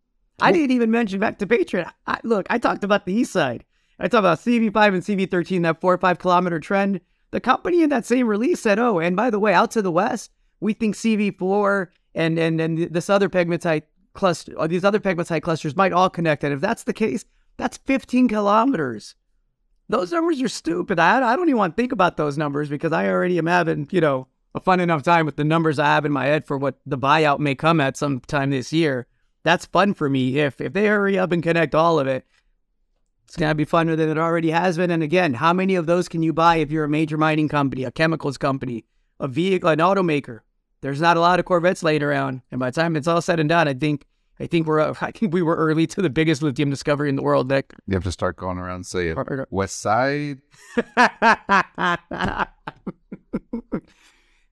[0.40, 1.88] I didn't even mention back to Patriot.
[2.06, 3.64] I, look, I talked about the east side.
[3.98, 7.02] I talked about CV5 and CV13, that four or five kilometer trend.
[7.30, 9.92] The company in that same release said, "Oh, and by the way, out to the
[9.92, 15.00] west, we think CV4 and and and this other pegmatite cluster, or uh, these other
[15.00, 16.44] pegmatite clusters might all connect.
[16.44, 17.24] And if that's the case,
[17.56, 19.14] that's 15 kilometers.
[19.88, 20.98] Those numbers are stupid.
[20.98, 23.88] I, I don't even want to think about those numbers because I already am having,
[23.90, 26.56] you know, a fun enough time with the numbers I have in my head for
[26.56, 29.06] what the buyout may come at sometime this year.
[29.42, 30.38] That's fun for me.
[30.38, 32.26] If if they hurry up and connect all of it,
[33.30, 34.90] it's going to be funner than it already has been.
[34.90, 37.84] And again, how many of those can you buy if you're a major mining company,
[37.84, 38.86] a chemicals company,
[39.20, 40.40] a vehicle, an automaker?
[40.80, 42.42] There's not a lot of Corvettes laid around.
[42.50, 44.04] And by the time it's all said and done, I think
[44.40, 47.22] I think we're I think we were early to the biggest lithium discovery in the
[47.22, 47.72] world, Nick.
[47.86, 49.16] You have to start going around saying
[49.50, 50.40] West Side.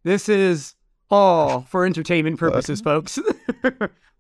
[0.05, 0.77] this is
[1.11, 1.16] Oh.
[1.16, 3.18] all for entertainment purposes, folks.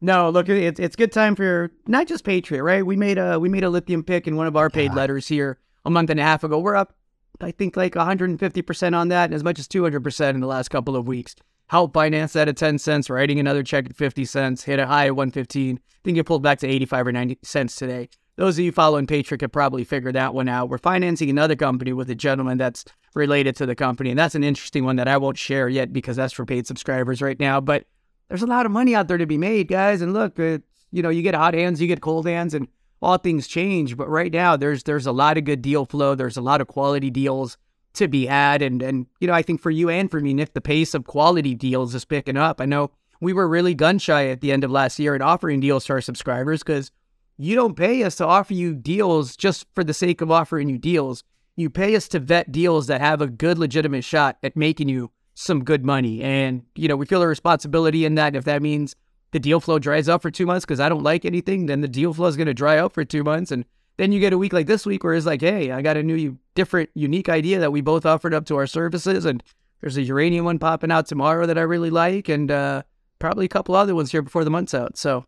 [0.00, 2.86] No, look, it's it's good time for not just Patriot, right?
[2.86, 5.58] We made a we made a lithium pick in one of our paid letters here
[5.84, 6.58] a month and a half ago.
[6.60, 6.94] We're up,
[7.40, 10.46] I think, like 150 percent on that, and as much as 200 percent in the
[10.46, 11.34] last couple of weeks.
[11.66, 15.06] Help finance that at 10 cents, writing another check at 50 cents, hit a high
[15.06, 15.76] at 115.
[15.76, 18.08] I think it pulled back to 85 or 90 cents today.
[18.38, 20.68] Those of you following Patriot could probably figure that one out.
[20.68, 22.84] We're financing another company with a gentleman that's
[23.16, 26.14] related to the company, and that's an interesting one that I won't share yet because
[26.14, 27.60] that's for paid subscribers right now.
[27.60, 27.86] But
[28.28, 30.02] there's a lot of money out there to be made, guys.
[30.02, 32.68] And look, you know, you get hot hands, you get cold hands, and
[33.02, 33.96] all things change.
[33.96, 36.14] But right now, there's there's a lot of good deal flow.
[36.14, 37.58] There's a lot of quality deals
[37.94, 40.52] to be had, and and you know, I think for you and for me, Nick,
[40.52, 42.60] the pace of quality deals is picking up.
[42.60, 45.58] I know we were really gun shy at the end of last year in offering
[45.58, 46.92] deals to our subscribers because
[47.38, 50.76] you don't pay us to offer you deals just for the sake of offering you
[50.76, 51.22] deals.
[51.56, 55.10] You pay us to vet deals that have a good, legitimate shot at making you
[55.34, 56.20] some good money.
[56.20, 58.34] And, you know, we feel a responsibility in that.
[58.34, 58.96] If that means
[59.30, 61.88] the deal flow dries up for two months because I don't like anything, then the
[61.88, 63.52] deal flow is going to dry up for two months.
[63.52, 63.64] And
[63.98, 66.02] then you get a week like this week where it's like, hey, I got a
[66.02, 69.24] new, different, unique idea that we both offered up to our services.
[69.24, 69.44] And
[69.80, 72.28] there's a uranium one popping out tomorrow that I really like.
[72.28, 72.82] And uh,
[73.20, 74.96] probably a couple other ones here before the month's out.
[74.96, 75.24] So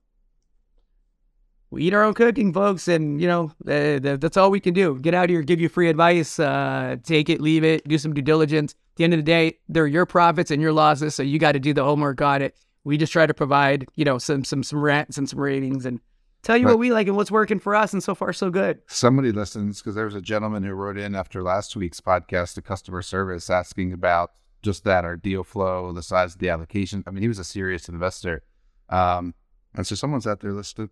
[1.71, 2.89] we eat our own cooking, folks.
[2.89, 4.99] And, you know, uh, that's all we can do.
[4.99, 8.23] Get out here, give you free advice, uh, take it, leave it, do some due
[8.23, 11.39] diligence At the end of the day, they're your profits and your losses, so you
[11.39, 12.57] got to do the homework on it.
[12.83, 16.01] We just try to provide, you know, some some some rants and some ratings and
[16.43, 16.73] tell you right.
[16.73, 18.81] what we like and what's working for us, and so far so good.
[18.89, 22.63] Somebody listens because there was a gentleman who wrote in after last week's podcast to
[22.63, 27.05] customer service asking about just that, our deal flow, the size of the allocation.
[27.07, 28.43] I mean, he was a serious investor,
[28.89, 29.35] um,
[29.75, 30.89] and so someone's out there listening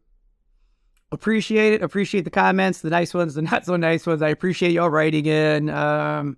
[1.12, 1.82] appreciate it.
[1.82, 4.22] Appreciate the comments, the nice ones, the not so nice ones.
[4.22, 5.70] I appreciate y'all writing in.
[5.70, 6.36] Um,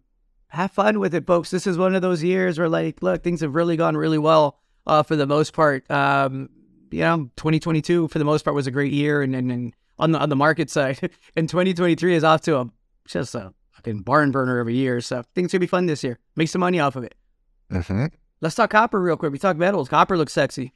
[0.48, 1.50] have fun with it, folks.
[1.50, 4.58] This is one of those years where, like, look, things have really gone really well
[4.86, 5.88] uh, for the most part.
[5.90, 6.48] Um,
[6.90, 10.12] you know, 2022 for the most part was a great year, and and, and on
[10.12, 12.70] the on the market side, and 2023 is off to a
[13.06, 15.00] just a fucking barn burner of a year.
[15.00, 16.18] So things gonna be fun this year.
[16.36, 17.14] Make some money off of it.
[17.70, 18.06] Mm-hmm.
[18.40, 19.32] Let's talk copper real quick.
[19.32, 19.88] We talk metals.
[19.88, 20.72] Copper looks sexy.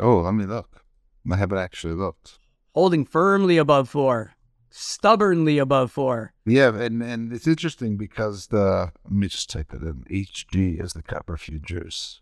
[0.00, 0.84] Oh, let me look.
[1.30, 2.38] I haven't actually looked.
[2.74, 4.34] Holding firmly above four
[4.72, 6.32] stubbornly above four.
[6.44, 10.04] Yeah, and and it's interesting because the let me just type it in.
[10.10, 12.20] HG is the copper futures.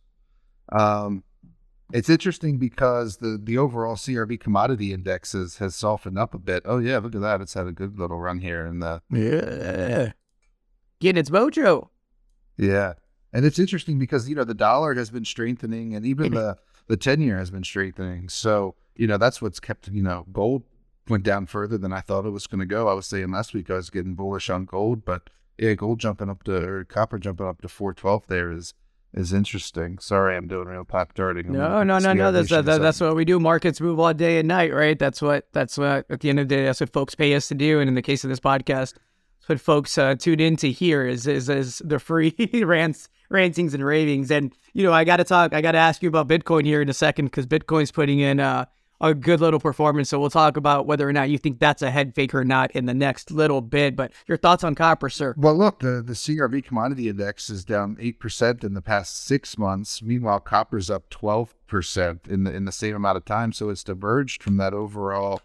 [0.70, 1.24] Um,
[1.92, 6.62] it's interesting because the the overall CRB commodity indexes has softened up a bit.
[6.66, 7.40] Oh yeah, look at that.
[7.40, 10.12] It's had a good little run here in the yeah,
[11.00, 11.88] getting its mojo.
[12.56, 12.94] Yeah,
[13.32, 16.58] and it's interesting because you know the dollar has been strengthening, and even the
[16.88, 18.28] the ten year has been strengthening.
[18.28, 20.62] So you know that's what's kept you know gold
[21.08, 22.86] went down further than I thought it was going to go.
[22.86, 26.28] I was saying last week I was getting bullish on gold, but yeah, gold jumping
[26.28, 28.74] up to or copper jumping up to 412 there is
[29.12, 29.98] is interesting.
[29.98, 31.50] Sorry, I'm doing real pop darting.
[31.50, 32.30] No, no, no, no.
[32.30, 33.40] That's that, that's what we do.
[33.40, 34.98] Markets move all day and night, right?
[34.98, 37.48] That's what that's what at the end of the day, that's what folks pay us
[37.48, 37.80] to do.
[37.80, 41.06] And in the case of this podcast, that's what folks uh, tune in to hear
[41.06, 42.34] is is is the free
[42.64, 44.30] rants, rantings, and ravings.
[44.30, 45.54] And you know, I got to talk.
[45.54, 48.38] I got to ask you about Bitcoin here in a second because Bitcoin's putting in.
[48.40, 48.66] uh
[49.00, 50.08] a good little performance.
[50.10, 52.70] So we'll talk about whether or not you think that's a head fake or not
[52.72, 53.96] in the next little bit.
[53.96, 55.34] But your thoughts on copper, sir?
[55.36, 60.02] Well, look, the, the CRB commodity index is down 8% in the past six months.
[60.02, 63.52] Meanwhile, copper's up 12% in the, in the same amount of time.
[63.52, 65.40] So it's diverged from that overall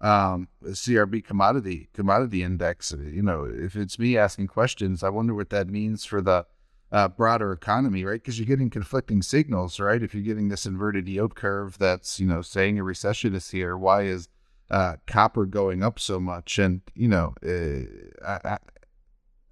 [0.00, 2.94] um, CRB commodity commodity index.
[2.98, 6.46] You know, if it's me asking questions, I wonder what that means for the
[6.92, 8.20] uh, broader economy, right?
[8.20, 10.02] Because you're getting conflicting signals, right?
[10.02, 13.76] If you're getting this inverted yield curve that's, you know, saying a recession is here,
[13.76, 14.28] why is
[14.70, 16.58] uh, copper going up so much?
[16.58, 18.58] And, you know, uh, I, I,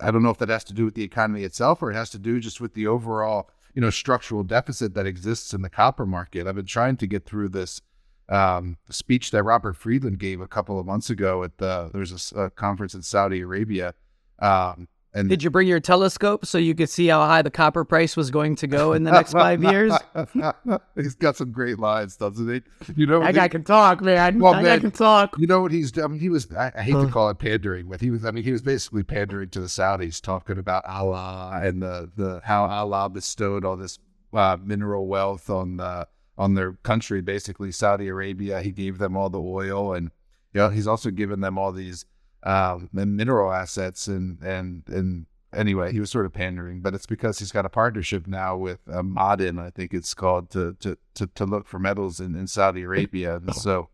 [0.00, 2.10] I don't know if that has to do with the economy itself or it has
[2.10, 6.06] to do just with the overall, you know, structural deficit that exists in the copper
[6.06, 6.46] market.
[6.46, 7.80] I've been trying to get through this
[8.28, 12.32] um, speech that Robert Friedland gave a couple of months ago at the, there was
[12.32, 13.94] a, a conference in Saudi Arabia.
[14.40, 17.84] Um, and did you bring your telescope so you could see how high the copper
[17.84, 19.92] price was going to go in the next five years?
[20.94, 22.62] he's got some great lines, doesn't he?
[22.94, 24.38] You know, that guy can talk, man.
[24.38, 25.34] Well, that man, guy can talk.
[25.38, 25.98] You know what he's?
[25.98, 26.52] I mean, he was.
[26.52, 28.24] I, I hate to call it pandering, but he was.
[28.24, 32.40] I mean, he was basically pandering to the Saudis, talking about Allah and the the
[32.44, 33.98] how Allah bestowed all this
[34.34, 38.60] uh, mineral wealth on the on their country, basically Saudi Arabia.
[38.60, 40.10] He gave them all the oil, and
[40.52, 42.04] you know, he's also given them all these
[42.42, 47.38] um, mineral assets and and and anyway, he was sort of pandering, but it's because
[47.38, 51.26] he's got a partnership now with uh, Ma'aden, I think it's called, to to to,
[51.26, 53.88] to look for metals in, in Saudi Arabia, and so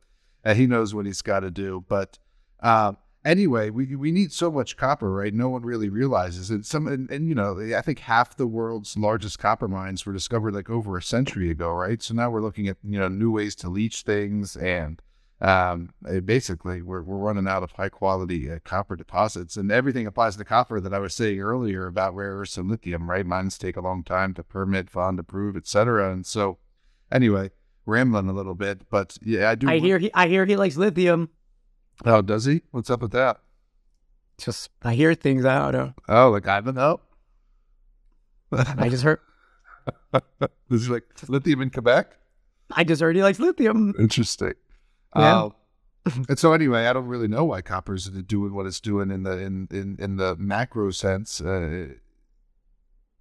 [0.44, 1.84] uh, he knows what he's got to do.
[1.88, 2.18] But
[2.60, 5.32] uh, anyway, we we need so much copper, right?
[5.32, 6.66] No one really realizes it.
[6.66, 10.54] Some and, and, you know, I think half the world's largest copper mines were discovered
[10.54, 12.02] like over a century ago, right?
[12.02, 15.00] So now we're looking at you know new ways to leach things and
[15.40, 20.06] um, eh, basically we're, we're running out of high quality uh, copper deposits and everything
[20.06, 23.26] applies to copper that I was saying earlier about rare earths and lithium, right?
[23.26, 26.12] Mines take a long time to permit, fund, approve, etc.
[26.12, 26.58] And so
[27.10, 27.50] anyway,
[27.86, 29.68] rambling a little bit, but yeah, I do.
[29.68, 31.30] I hear he, I hear he likes lithium.
[32.04, 32.62] Oh, does he?
[32.70, 33.40] What's up with that?
[34.38, 35.44] Just, I hear things.
[35.44, 35.94] I don't know.
[36.08, 37.00] Oh, like Ivanhoe?
[38.52, 39.20] I just heard.
[40.70, 42.16] Is he like lithium in Quebec?
[42.70, 43.94] I just heard he likes lithium.
[43.98, 44.54] Interesting.
[45.16, 45.44] Yeah.
[45.44, 45.50] Uh,
[46.28, 49.38] and so anyway, I don't really know why copper's doing what it's doing in the
[49.38, 51.40] in in, in the macro sense.
[51.40, 51.88] Uh,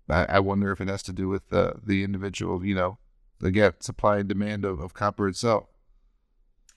[0.09, 2.97] I, I, wonder if it has to do with the the individual, you know,
[3.41, 5.67] again, supply and demand of, of copper itself.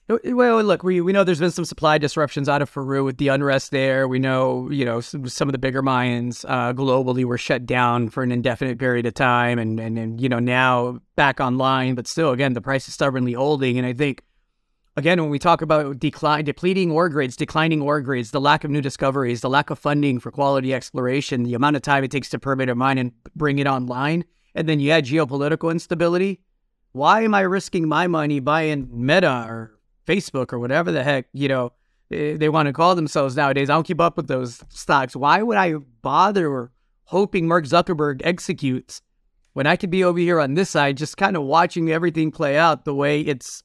[0.09, 3.27] Well, look, we, we know there's been some supply disruptions out of Peru with the
[3.27, 4.07] unrest there.
[4.07, 8.07] We know, you know, some, some of the bigger mines uh, globally were shut down
[8.07, 11.95] for an indefinite period of time and, and, and, you know, now back online.
[11.95, 13.77] But still, again, the price is stubbornly holding.
[13.77, 14.23] And I think,
[14.97, 18.71] again, when we talk about decline, depleting ore grades, declining ore grades, the lack of
[18.71, 22.29] new discoveries, the lack of funding for quality exploration, the amount of time it takes
[22.29, 26.41] to permit a mine and bring it online, and then you add geopolitical instability,
[26.91, 31.47] why am I risking my money buying Meta or Facebook or whatever the heck, you
[31.47, 31.71] know,
[32.09, 33.69] they want to call themselves nowadays.
[33.69, 35.15] I don't keep up with those stocks.
[35.15, 36.71] Why would I bother
[37.03, 39.01] hoping Mark Zuckerberg executes
[39.53, 42.57] when I could be over here on this side, just kind of watching everything play
[42.57, 43.63] out the way it's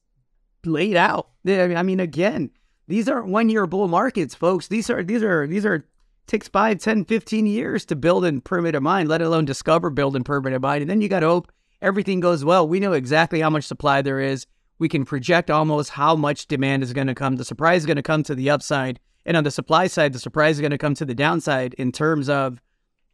[0.64, 1.30] laid out?
[1.46, 2.50] I mean, again,
[2.88, 4.68] these aren't one year bull markets, folks.
[4.68, 5.84] These are, these are, these are,
[6.26, 10.14] takes 5, 10, 15 years to build and permit a mine, let alone discover, build,
[10.14, 10.80] and permit a mine.
[10.80, 12.66] And then you got to hope everything goes well.
[12.66, 14.46] We know exactly how much supply there is
[14.82, 17.36] we can project almost how much demand is going to come.
[17.36, 18.98] The surprise is going to come to the upside.
[19.24, 21.92] And on the supply side, the surprise is going to come to the downside in
[21.92, 22.60] terms of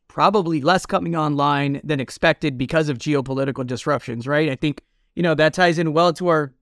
[0.09, 4.49] probably less coming online than expected because of geopolitical disruptions, right?
[4.49, 4.83] I think,
[5.15, 6.55] you know, that ties in well to our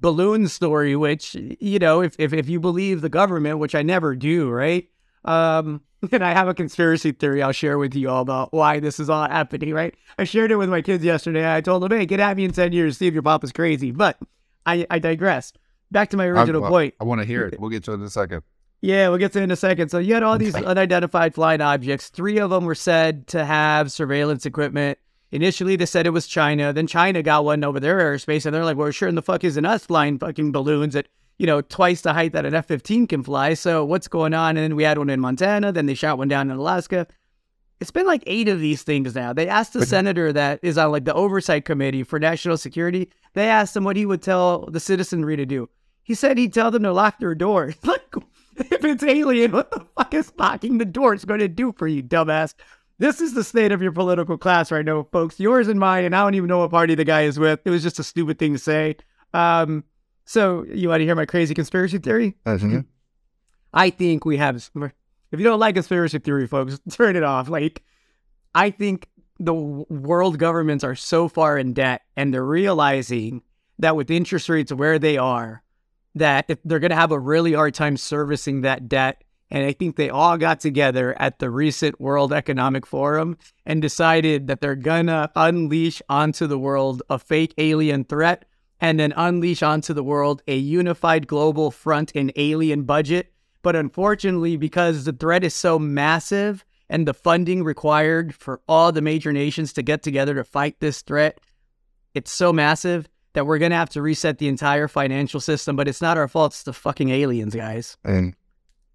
[0.00, 4.14] balloon story, which, you know, if, if, if you believe the government, which I never
[4.14, 4.88] do, right?
[5.24, 9.00] Um, and I have a conspiracy theory I'll share with you all about why this
[9.00, 9.94] is all happening, right?
[10.18, 11.54] I shared it with my kids yesterday.
[11.54, 13.90] I told them, hey, get at me in 10 years, see if your papa's crazy.
[13.90, 14.18] But
[14.64, 15.52] I, I digress.
[15.90, 16.94] Back to my original I, point.
[17.00, 17.60] I want to hear it.
[17.60, 18.42] We'll get to it in a second.
[18.80, 19.88] Yeah, we'll get to it in a second.
[19.88, 22.08] So you had all these unidentified flying objects.
[22.08, 24.98] Three of them were said to have surveillance equipment.
[25.32, 26.72] Initially, they said it was China.
[26.72, 29.44] Then China got one over their airspace, and they're like, "Well, sure in the fuck
[29.44, 31.08] isn't us flying fucking balloons at
[31.38, 33.54] you know, twice the height that an F 15 can fly.
[33.54, 34.56] So what's going on?
[34.56, 37.06] And then we had one in Montana, then they shot one down in Alaska.
[37.78, 39.34] It's been like eight of these things now.
[39.34, 43.48] They asked the senator that is on like the oversight committee for national security, they
[43.48, 45.68] asked him what he would tell the citizenry to do.
[46.02, 47.74] He said he'd tell them to lock their door.
[47.84, 48.14] like,
[48.56, 52.02] if it's alien, what the fuck is locking the doors going to do for you,
[52.02, 52.54] dumbass?
[52.98, 55.38] This is the state of your political class right now, folks.
[55.38, 57.60] Yours and mine, and I don't even know what party the guy is with.
[57.64, 58.96] It was just a stupid thing to say.
[59.34, 59.84] Um,
[60.24, 62.36] so you want to hear my crazy conspiracy theory?
[62.46, 62.80] Mm-hmm.
[63.74, 64.56] I think we have.
[64.56, 67.48] If you don't like conspiracy theory, folks, turn it off.
[67.48, 67.82] Like,
[68.54, 73.42] I think the world governments are so far in debt, and they're realizing
[73.78, 75.62] that with interest rates where they are,
[76.14, 79.22] that if they're going to have a really hard time servicing that debt.
[79.50, 84.48] And I think they all got together at the recent World Economic Forum and decided
[84.48, 88.44] that they're going to unleash onto the world a fake alien threat
[88.80, 93.32] and then unleash onto the world a unified global front and alien budget.
[93.62, 99.02] But unfortunately, because the threat is so massive and the funding required for all the
[99.02, 101.40] major nations to get together to fight this threat,
[102.14, 105.76] it's so massive that we're going to have to reset the entire financial system.
[105.76, 106.52] But it's not our fault.
[106.52, 107.96] It's the fucking aliens, guys.
[108.04, 108.34] And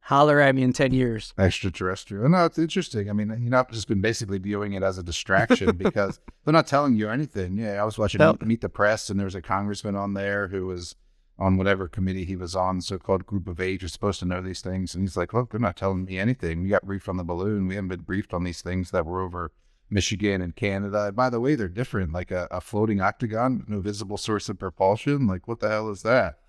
[0.02, 1.34] holler at me in 10 years.
[1.38, 2.28] Extraterrestrial.
[2.30, 3.10] No, it's interesting.
[3.10, 6.54] I mean, you know, I've just been basically viewing it as a distraction because they're
[6.54, 7.58] not telling you anything.
[7.58, 8.20] Yeah, I was watching.
[8.42, 10.96] Meet the Press, and there was a congressman on there who was
[11.38, 13.82] on whatever committee he was on, so called group of eight.
[13.82, 14.94] You're supposed to know these things.
[14.94, 16.62] And he's like, look, they're not telling me anything.
[16.62, 17.68] We got briefed on the balloon.
[17.68, 19.52] We haven't been briefed on these things that were over
[19.90, 21.08] Michigan and Canada.
[21.08, 24.60] And by the way, they're different, like a, a floating octagon, no visible source of
[24.60, 25.26] propulsion.
[25.26, 26.40] Like, what the hell is that?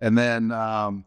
[0.00, 1.04] And then, um,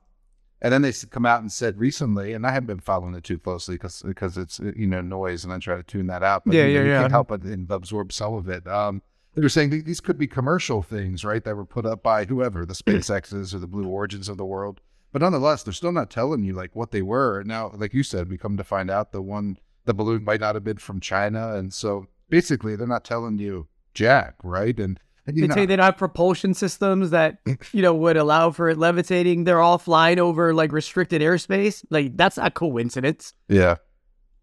[0.61, 3.39] and then they come out and said recently, and I haven't been following it too
[3.39, 6.43] closely because because it's you know noise, and I try to tune that out.
[6.45, 7.01] But yeah, you, yeah, you yeah.
[7.01, 8.67] Can't help but absorb some of it.
[8.67, 9.01] Um,
[9.33, 11.43] they were saying these could be commercial things, right?
[11.43, 14.81] That were put up by whoever, the SpaceX's or the Blue Origins of the world.
[15.11, 17.43] But nonetheless, they're still not telling you like what they were.
[17.43, 20.55] Now, like you said, we come to find out the one the balloon might not
[20.55, 24.79] have been from China, and so basically they're not telling you jack, right?
[24.79, 27.39] And they say they don't have propulsion systems that
[27.71, 29.43] you know would allow for it levitating.
[29.43, 31.85] They're all flying over like restricted airspace.
[31.89, 33.33] Like that's a coincidence.
[33.47, 33.75] Yeah,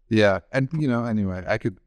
[0.09, 1.77] yeah, and you know, anyway, I could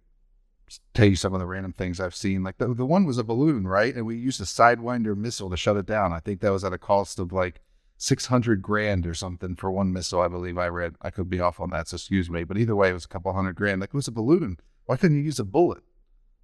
[0.94, 2.42] tell you some of the random things I've seen.
[2.42, 3.94] Like the the one was a balloon, right?
[3.94, 6.12] And we used a Sidewinder missile to shut it down.
[6.12, 7.60] I think that was at a cost of like
[7.96, 10.20] six hundred grand or something for one missile.
[10.20, 10.94] I believe I read.
[11.00, 12.44] I could be off on that, so excuse me.
[12.44, 13.80] But either way, it was a couple hundred grand.
[13.80, 14.58] Like it was a balloon.
[14.86, 15.82] Why couldn't you use a bullet?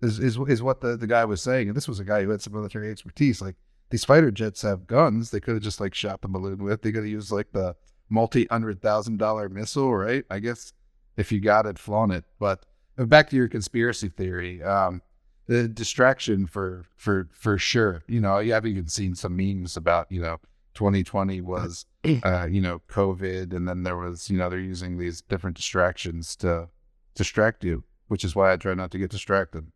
[0.00, 1.68] Is is, is what the, the guy was saying.
[1.68, 3.40] And this was a guy who had some military expertise.
[3.40, 3.56] Like
[3.90, 5.30] these fighter jets have guns.
[5.30, 6.82] They could have just like shot the balloon with.
[6.82, 7.76] They could have used like the
[8.08, 10.24] multi hundred thousand dollar missile, right?
[10.30, 10.72] I guess
[11.16, 12.24] if you got it, flown it.
[12.38, 12.64] But
[12.98, 14.62] uh, back to your conspiracy theory.
[14.62, 15.02] Um,
[15.46, 18.02] the distraction for for for sure.
[18.06, 20.38] You know, you have even seen some memes about you know
[20.74, 21.86] 2020 was
[22.22, 26.36] uh, you know COVID, and then there was you know they're using these different distractions
[26.36, 26.68] to
[27.14, 29.72] distract you, which is why I try not to get distracted.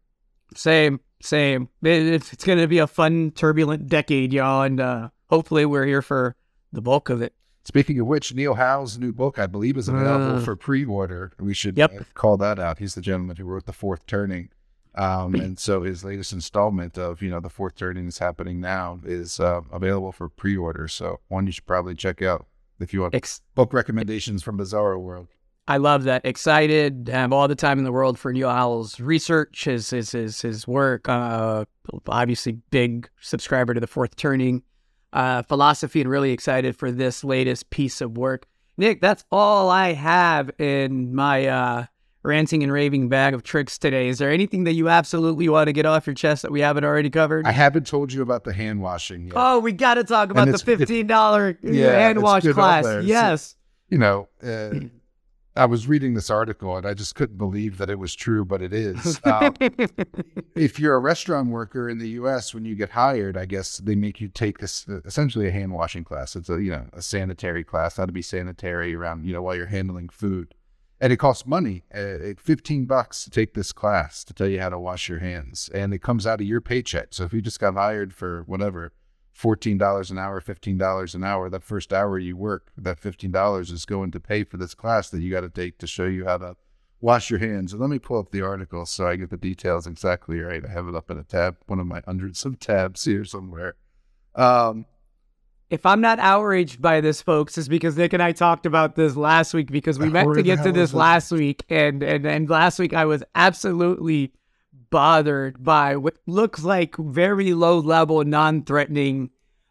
[0.57, 1.69] Same, same.
[1.83, 6.03] It's, it's going to be a fun, turbulent decade, y'all, and uh, hopefully we're here
[6.03, 6.37] for
[6.73, 7.35] the bulk of it.
[7.65, 10.41] Speaking of which, Neil Howe's new book, I believe, is available Uh.
[10.41, 11.33] for pre-order.
[11.39, 11.93] We should Yep.
[12.01, 12.79] uh, call that out.
[12.79, 14.49] He's the gentleman who wrote The Fourth Turning.
[14.95, 18.99] Um, and so his latest installment of, you know, The Fourth Turning is happening now
[19.05, 20.87] is uh, available for pre-order.
[20.89, 22.47] So one you should probably check out
[22.81, 25.29] if you want Ex- book recommendations from Bizarro World.
[25.69, 26.25] I love that.
[26.27, 30.11] Excited, to have all the time in the world for Neil Howe's research, his his
[30.13, 31.09] his, his work.
[31.09, 31.65] Uh,
[32.09, 34.63] obviously, big subscriber to the Fourth Turning
[35.13, 38.47] uh, philosophy, and really excited for this latest piece of work.
[38.77, 41.85] Nick, that's all I have in my uh,
[42.25, 44.09] ranting and raving bag of tricks today.
[44.09, 46.83] Is there anything that you absolutely want to get off your chest that we haven't
[46.85, 47.47] already covered?
[47.47, 49.35] I haven't told you about the hand washing yet.
[49.37, 52.85] Oh, we got to talk about the fifteen dollar Yeah, hand wash class.
[52.87, 53.57] It's- Yes.
[53.91, 54.71] you know, uh,
[55.55, 58.63] I was reading this article and I just couldn't believe that it was true, but
[58.63, 59.21] it is.
[59.25, 59.55] Um,
[60.57, 63.95] if you're a restaurant worker in the U.S., when you get hired, I guess they
[63.95, 66.35] make you take this uh, essentially a hand washing class.
[66.37, 69.55] It's a you know a sanitary class, how to be sanitary around you know while
[69.55, 70.55] you're handling food,
[71.01, 74.71] and it costs money, uh, fifteen bucks to take this class to tell you how
[74.71, 77.09] to wash your hands, and it comes out of your paycheck.
[77.11, 78.93] So if you just got hired for whatever.
[79.33, 81.49] Fourteen dollars an hour, fifteen dollars an hour.
[81.49, 85.09] That first hour you work, that fifteen dollars is going to pay for this class
[85.11, 86.57] that you got to take to show you how to
[87.01, 87.73] wash your hands.
[87.73, 90.63] And let me pull up the article so I get the details exactly right.
[90.65, 93.75] I have it up in a tab, one of my hundreds of tabs here somewhere.
[94.35, 94.87] Um,
[95.71, 99.17] If I'm not outraged by this, folks, is because Nick and I talked about this
[99.17, 102.79] last week because we meant to get to this last week, and and and last
[102.79, 104.33] week I was absolutely
[104.91, 109.31] bothered by what looks like very low level, non threatening,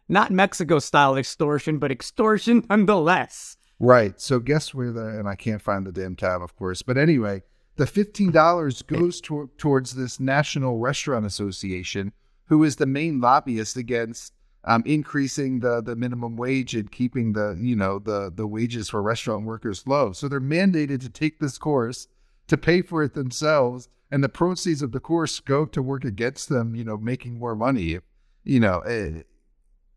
[0.09, 3.57] not Mexico style extortion, but extortion nonetheless.
[3.79, 4.19] right.
[4.19, 6.81] So guess where the and I can't find the damn tab, of course.
[6.81, 7.43] But anyway,
[7.77, 12.11] the fifteen dollars goes to, towards this National Restaurant Association,
[12.45, 14.33] who is the main lobbyist against
[14.65, 19.01] um, increasing the the minimum wage and keeping the you know the the wages for
[19.01, 20.11] restaurant workers low.
[20.11, 22.07] So they're mandated to take this course
[22.51, 26.49] to pay for it themselves, and the proceeds of the course go to work against
[26.49, 26.75] them.
[26.75, 27.99] You know, making more money.
[28.43, 29.21] You know, eh,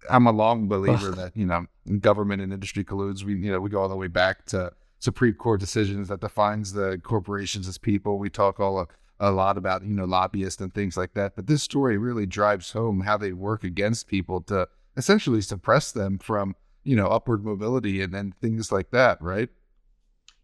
[0.09, 1.67] I'm a long believer that you know
[1.99, 3.25] government and industry colludes.
[3.25, 6.75] We you know we go all the way back to Supreme Court decisions that defines
[6.75, 8.21] the corporations as people.
[8.21, 8.87] We talk all a,
[9.19, 11.35] a lot about you know lobbyists and things like that.
[11.35, 16.19] But this story really drives home how they work against people to essentially suppress them
[16.19, 19.21] from you know upward mobility and then things like that.
[19.21, 19.49] Right?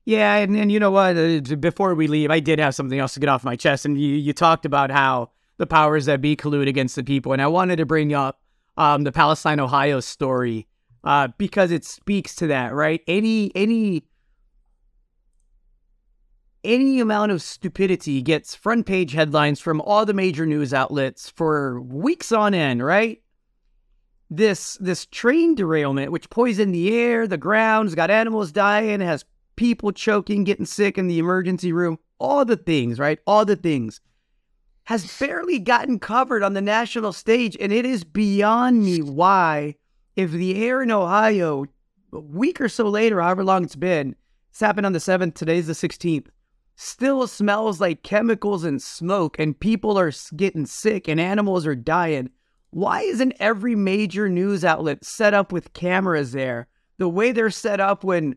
[0.04, 1.16] Yeah, and, and you know what?
[1.16, 4.00] Uh, Before we leave, I did have something else to get off my chest, and
[4.00, 7.46] you you talked about how the powers that be collude against the people, and I
[7.46, 8.40] wanted to bring up
[8.76, 10.66] um, the Palestine Ohio story
[11.04, 13.02] uh, because it speaks to that, right?
[13.06, 14.04] Any any
[16.64, 21.80] any amount of stupidity gets front page headlines from all the major news outlets for
[21.80, 23.22] weeks on end, right?
[24.28, 29.24] This this train derailment, which poisoned the air, the ground, has got animals dying, has
[29.60, 33.18] people choking, getting sick in the emergency room, all the things, right?
[33.26, 34.00] All the things
[34.84, 37.58] has barely gotten covered on the national stage.
[37.60, 39.74] And it is beyond me why,
[40.16, 41.66] if the air in Ohio,
[42.10, 44.16] a week or so later, however long it's been,
[44.48, 46.28] it's happened on the 7th, today's the 16th,
[46.76, 52.30] still smells like chemicals and smoke, and people are getting sick and animals are dying.
[52.70, 57.78] Why isn't every major news outlet set up with cameras there the way they're set
[57.78, 58.36] up when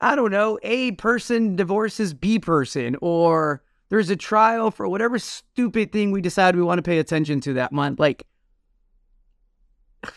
[0.00, 5.92] I don't know, A person divorces B person, or there's a trial for whatever stupid
[5.92, 8.00] thing we decide we want to pay attention to that month.
[8.00, 8.26] Like,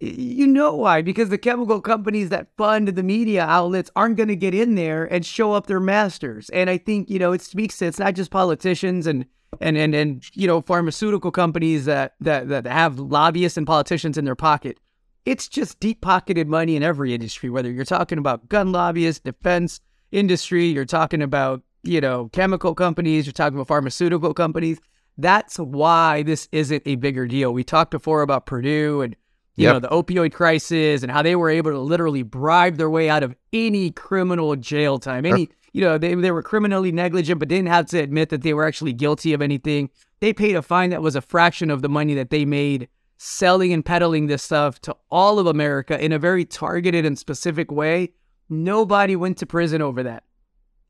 [0.00, 1.02] you know why?
[1.02, 5.04] Because the chemical companies that fund the media outlets aren't going to get in there
[5.06, 6.48] and show up their masters.
[6.50, 9.26] And I think, you know, it speaks to it's not just politicians and
[9.60, 14.24] and and, and you know, pharmaceutical companies that, that that have lobbyists and politicians in
[14.24, 14.78] their pocket
[15.24, 19.80] it's just deep pocketed money in every industry, whether you're talking about gun lobbyists, defense
[20.12, 24.78] industry, you're talking about, you know, chemical companies, you're talking about pharmaceutical companies.
[25.18, 27.52] That's why this isn't a bigger deal.
[27.52, 29.14] We talked before about Purdue and,
[29.56, 29.72] you Yep.
[29.74, 33.22] know, the opioid crisis and how they were able to literally bribe their way out
[33.22, 35.26] of any criminal jail time.
[35.26, 38.54] Any, you know, they, they were criminally negligent, but didn't have to admit that they
[38.54, 39.90] were actually guilty of anything.
[40.20, 42.88] They paid a fine that was a fraction of the money that they made
[43.22, 47.70] selling and peddling this stuff to all of America in a very targeted and specific
[47.70, 48.10] way.
[48.48, 50.24] Nobody went to prison over that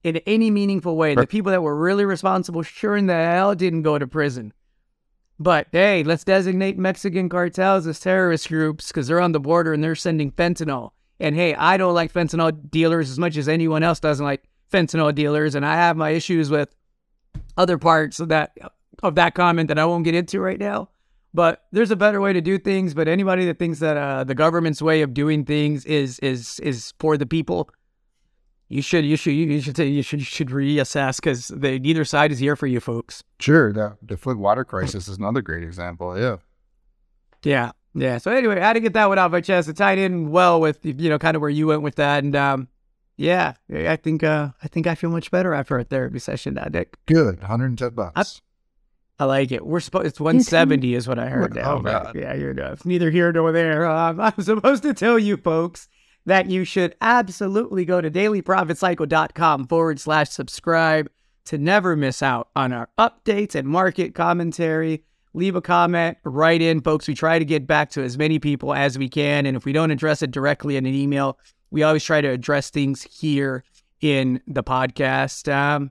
[0.04, 1.16] in any meaningful way.
[1.16, 4.52] The people that were really responsible sure in the hell didn't go to prison.
[5.40, 9.82] But hey, let's designate Mexican cartels as terrorist groups because they're on the border and
[9.82, 10.92] they're sending fentanyl.
[11.18, 15.12] And hey, I don't like fentanyl dealers as much as anyone else doesn't like fentanyl
[15.12, 16.76] dealers, and I have my issues with
[17.56, 18.56] other parts of that
[19.02, 20.90] of that comment that I won't get into right now.
[21.32, 22.94] But there's a better way to do things.
[22.94, 26.92] But anybody that thinks that uh, the government's way of doing things is is is
[26.98, 27.70] for the people,
[28.68, 32.38] you should you should you should you should you should reassess because neither side is
[32.38, 33.22] here for you folks.
[33.38, 36.18] Sure, the the Flint water crisis is another great example.
[36.18, 36.36] Yeah,
[37.42, 38.18] yeah, yeah.
[38.18, 39.68] So anyway, I had to get that one off my chest.
[39.68, 42.34] It tied in well with you know kind of where you went with that, and
[42.36, 42.68] um,
[43.16, 46.68] yeah, I think uh, I think I feel much better after a therapy session now,
[46.72, 46.96] Nick.
[47.06, 48.12] Good, 110 bucks.
[48.16, 48.49] I,
[49.20, 49.66] I like it.
[49.66, 51.76] We're supposed it's 170 is what I heard now.
[51.76, 52.16] Oh, God.
[52.16, 52.86] Yeah, you're enough.
[52.86, 53.84] Neither here nor there.
[53.84, 55.88] Um, I'm supposed to tell you folks
[56.24, 61.10] that you should absolutely go to dailyprofitcycle.com forward slash subscribe
[61.44, 65.04] to never miss out on our updates and market commentary.
[65.34, 67.06] Leave a comment, write in, folks.
[67.06, 69.44] We try to get back to as many people as we can.
[69.44, 71.38] And if we don't address it directly in an email,
[71.70, 73.64] we always try to address things here
[74.00, 75.52] in the podcast.
[75.52, 75.90] Um,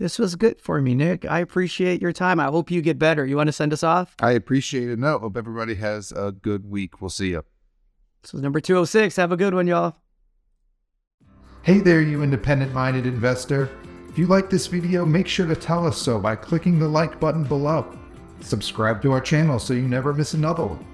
[0.00, 1.26] this was good for me, Nick.
[1.26, 2.40] I appreciate your time.
[2.40, 3.26] I hope you get better.
[3.26, 4.16] You want to send us off?
[4.18, 4.98] I appreciate it.
[4.98, 7.02] No, hope everybody has a good week.
[7.02, 7.44] We'll see you.
[8.22, 9.16] This was number 206.
[9.16, 9.96] Have a good one, y'all.
[11.62, 13.68] Hey there, you independent minded investor.
[14.08, 17.20] If you like this video, make sure to tell us so by clicking the like
[17.20, 17.96] button below.
[18.40, 20.84] Subscribe to our channel so you never miss another one.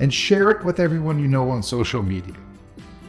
[0.00, 2.34] And share it with everyone you know on social media.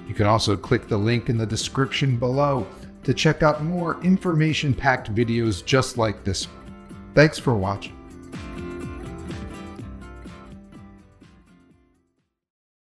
[0.07, 2.65] You can also click the link in the description below
[3.03, 6.73] to check out more information packed videos just like this one.
[7.13, 8.00] Thanks for watching.